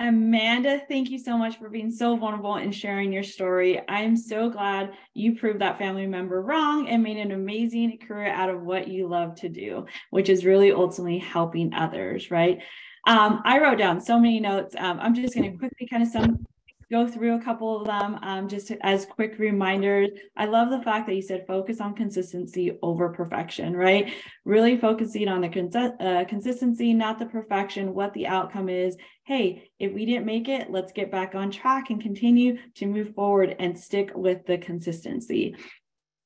Amanda, 0.00 0.80
thank 0.88 1.10
you 1.10 1.18
so 1.18 1.36
much 1.36 1.58
for 1.58 1.68
being 1.68 1.90
so 1.90 2.16
vulnerable 2.16 2.54
and 2.54 2.74
sharing 2.74 3.12
your 3.12 3.22
story. 3.22 3.86
I 3.86 4.00
am 4.00 4.16
so 4.16 4.48
glad 4.48 4.94
you 5.12 5.36
proved 5.36 5.60
that 5.60 5.76
family 5.76 6.06
member 6.06 6.40
wrong 6.40 6.88
and 6.88 7.02
made 7.02 7.18
an 7.18 7.32
amazing 7.32 7.98
career 8.08 8.32
out 8.32 8.48
of 8.48 8.62
what 8.62 8.88
you 8.88 9.06
love 9.06 9.34
to 9.36 9.50
do, 9.50 9.84
which 10.08 10.30
is 10.30 10.46
really 10.46 10.72
ultimately 10.72 11.18
helping 11.18 11.74
others, 11.74 12.30
right? 12.30 12.60
Um, 13.06 13.42
I 13.44 13.60
wrote 13.60 13.76
down 13.76 14.00
so 14.00 14.18
many 14.18 14.40
notes. 14.40 14.74
Um, 14.78 14.98
I'm 15.00 15.14
just 15.14 15.34
going 15.34 15.52
to 15.52 15.58
quickly 15.58 15.86
kind 15.86 16.02
of 16.02 16.08
sum 16.08 16.46
go 16.90 17.06
through 17.06 17.36
a 17.36 17.42
couple 17.42 17.80
of 17.80 17.86
them 17.86 18.18
um, 18.22 18.48
just 18.48 18.72
as 18.82 19.06
quick 19.06 19.38
reminders. 19.38 20.10
I 20.36 20.46
love 20.46 20.70
the 20.70 20.82
fact 20.82 21.06
that 21.06 21.14
you 21.14 21.22
said 21.22 21.46
focus 21.46 21.80
on 21.80 21.94
consistency 21.94 22.78
over 22.82 23.10
perfection, 23.10 23.76
right? 23.76 24.12
Really 24.44 24.76
focusing 24.76 25.28
on 25.28 25.40
the 25.40 25.94
uh, 26.00 26.24
consistency, 26.28 26.92
not 26.92 27.18
the 27.18 27.26
perfection, 27.26 27.94
what 27.94 28.12
the 28.14 28.26
outcome 28.26 28.68
is. 28.68 28.96
Hey, 29.24 29.70
if 29.78 29.92
we 29.92 30.04
didn't 30.04 30.26
make 30.26 30.48
it, 30.48 30.70
let's 30.70 30.92
get 30.92 31.12
back 31.12 31.34
on 31.34 31.52
track 31.52 31.90
and 31.90 32.02
continue 32.02 32.58
to 32.74 32.86
move 32.86 33.14
forward 33.14 33.54
and 33.60 33.78
stick 33.78 34.10
with 34.14 34.44
the 34.46 34.58
consistency. 34.58 35.54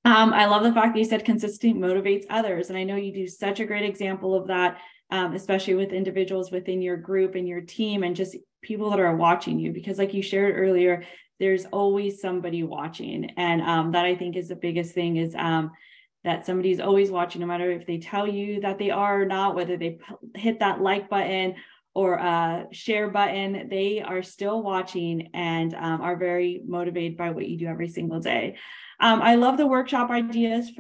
Um, 0.06 0.32
I 0.32 0.46
love 0.46 0.62
the 0.62 0.72
fact 0.72 0.94
that 0.94 0.98
you 0.98 1.06
said 1.06 1.24
consistency 1.24 1.74
motivates 1.74 2.24
others. 2.30 2.68
And 2.68 2.78
I 2.78 2.84
know 2.84 2.96
you 2.96 3.12
do 3.12 3.26
such 3.26 3.60
a 3.60 3.66
great 3.66 3.84
example 3.84 4.34
of 4.34 4.48
that, 4.48 4.78
um, 5.10 5.34
especially 5.34 5.74
with 5.74 5.92
individuals 5.92 6.50
within 6.50 6.82
your 6.82 6.96
group 6.96 7.34
and 7.34 7.48
your 7.48 7.62
team 7.62 8.02
and 8.02 8.16
just 8.16 8.36
people 8.64 8.90
that 8.90 9.00
are 9.00 9.16
watching 9.16 9.58
you. 9.58 9.72
Because, 9.72 9.98
like 9.98 10.14
you 10.14 10.22
shared 10.22 10.56
earlier, 10.56 11.04
there's 11.38 11.66
always 11.66 12.20
somebody 12.20 12.62
watching. 12.62 13.30
And 13.36 13.62
um, 13.62 13.92
that 13.92 14.04
I 14.04 14.16
think 14.16 14.36
is 14.36 14.48
the 14.48 14.56
biggest 14.56 14.94
thing 14.94 15.16
is 15.16 15.34
um, 15.34 15.70
that 16.24 16.46
somebody's 16.46 16.80
always 16.80 17.10
watching, 17.10 17.40
no 17.40 17.46
matter 17.46 17.70
if 17.70 17.86
they 17.86 17.98
tell 17.98 18.26
you 18.26 18.60
that 18.62 18.78
they 18.78 18.90
are 18.90 19.22
or 19.22 19.26
not, 19.26 19.54
whether 19.54 19.76
they 19.76 19.98
hit 20.34 20.60
that 20.60 20.80
like 20.80 21.08
button 21.08 21.54
or 21.94 22.18
uh, 22.18 22.64
share 22.72 23.08
button, 23.08 23.68
they 23.68 24.00
are 24.00 24.22
still 24.22 24.62
watching 24.62 25.30
and 25.34 25.74
um, 25.74 26.00
are 26.00 26.16
very 26.16 26.60
motivated 26.66 27.16
by 27.16 27.30
what 27.30 27.46
you 27.46 27.58
do 27.58 27.66
every 27.66 27.88
single 27.88 28.20
day. 28.20 28.56
Um, 28.98 29.22
I 29.22 29.34
love 29.34 29.56
the 29.58 29.66
workshop 29.66 30.10
ideas. 30.10 30.70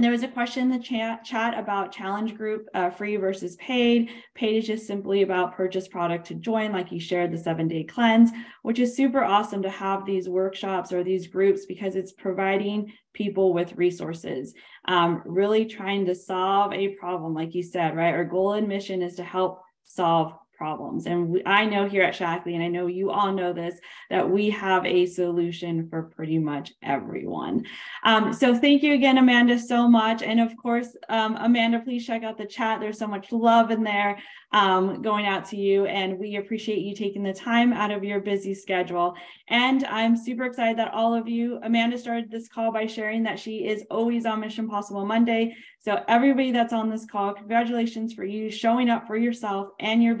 And 0.00 0.04
there 0.06 0.12
was 0.12 0.22
a 0.22 0.28
question 0.28 0.62
in 0.62 0.68
the 0.70 0.82
chat, 0.82 1.24
chat 1.26 1.58
about 1.58 1.92
challenge 1.92 2.34
group, 2.34 2.66
uh, 2.72 2.88
free 2.88 3.16
versus 3.16 3.56
paid. 3.56 4.08
Paid 4.34 4.56
is 4.56 4.66
just 4.66 4.86
simply 4.86 5.20
about 5.20 5.54
purchase 5.54 5.88
product 5.88 6.28
to 6.28 6.34
join, 6.36 6.72
like 6.72 6.90
you 6.90 6.98
shared 6.98 7.30
the 7.30 7.36
seven 7.36 7.68
day 7.68 7.84
cleanse, 7.84 8.30
which 8.62 8.78
is 8.78 8.96
super 8.96 9.22
awesome 9.22 9.60
to 9.60 9.68
have 9.68 10.06
these 10.06 10.26
workshops 10.26 10.90
or 10.90 11.04
these 11.04 11.26
groups 11.26 11.66
because 11.66 11.96
it's 11.96 12.12
providing 12.12 12.94
people 13.12 13.52
with 13.52 13.76
resources, 13.76 14.54
um, 14.86 15.20
really 15.26 15.66
trying 15.66 16.06
to 16.06 16.14
solve 16.14 16.72
a 16.72 16.94
problem, 16.94 17.34
like 17.34 17.54
you 17.54 17.62
said, 17.62 17.94
right? 17.94 18.14
Our 18.14 18.24
goal 18.24 18.54
and 18.54 18.68
mission 18.68 19.02
is 19.02 19.16
to 19.16 19.22
help 19.22 19.60
solve 19.84 20.32
problems. 20.60 21.06
And 21.06 21.30
we, 21.30 21.42
I 21.46 21.64
know 21.64 21.88
here 21.88 22.02
at 22.02 22.14
Shaklee, 22.14 22.52
and 22.52 22.62
I 22.62 22.68
know 22.68 22.86
you 22.86 23.10
all 23.10 23.32
know 23.32 23.54
this, 23.54 23.80
that 24.10 24.28
we 24.28 24.50
have 24.50 24.84
a 24.84 25.06
solution 25.06 25.88
for 25.88 26.02
pretty 26.02 26.38
much 26.38 26.74
everyone. 26.82 27.64
Um, 28.04 28.34
so 28.34 28.54
thank 28.54 28.82
you 28.82 28.92
again, 28.92 29.16
Amanda, 29.16 29.58
so 29.58 29.88
much. 29.88 30.22
And 30.22 30.38
of 30.38 30.54
course, 30.58 30.94
um, 31.08 31.38
Amanda, 31.40 31.80
please 31.80 32.06
check 32.06 32.24
out 32.24 32.36
the 32.36 32.44
chat. 32.44 32.78
There's 32.78 32.98
so 32.98 33.06
much 33.06 33.32
love 33.32 33.70
in 33.70 33.82
there 33.82 34.18
um, 34.52 35.00
going 35.00 35.24
out 35.24 35.46
to 35.46 35.56
you. 35.56 35.86
And 35.86 36.18
we 36.18 36.36
appreciate 36.36 36.80
you 36.80 36.94
taking 36.94 37.22
the 37.22 37.32
time 37.32 37.72
out 37.72 37.90
of 37.90 38.04
your 38.04 38.20
busy 38.20 38.52
schedule. 38.52 39.14
And 39.48 39.84
I'm 39.86 40.14
super 40.14 40.44
excited 40.44 40.78
that 40.78 40.92
all 40.92 41.14
of 41.14 41.26
you, 41.26 41.58
Amanda 41.62 41.96
started 41.96 42.30
this 42.30 42.48
call 42.48 42.70
by 42.70 42.84
sharing 42.84 43.22
that 43.22 43.38
she 43.38 43.66
is 43.66 43.84
always 43.90 44.26
on 44.26 44.40
Mission 44.40 44.68
Possible 44.68 45.06
Monday. 45.06 45.56
So 45.78 46.04
everybody 46.08 46.52
that's 46.52 46.74
on 46.74 46.90
this 46.90 47.06
call, 47.06 47.32
congratulations 47.32 48.12
for 48.12 48.24
you 48.24 48.50
showing 48.50 48.90
up 48.90 49.06
for 49.06 49.16
yourself 49.16 49.68
and 49.80 50.02
your 50.02 50.14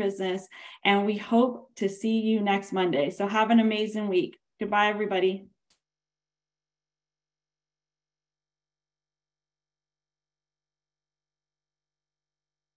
And 0.84 1.06
we 1.06 1.16
hope 1.16 1.74
to 1.76 1.88
see 1.88 2.20
you 2.20 2.40
next 2.40 2.72
Monday. 2.72 3.10
So 3.10 3.26
have 3.26 3.50
an 3.50 3.60
amazing 3.60 4.08
week. 4.08 4.38
Goodbye, 4.58 4.88
everybody. 4.88 5.46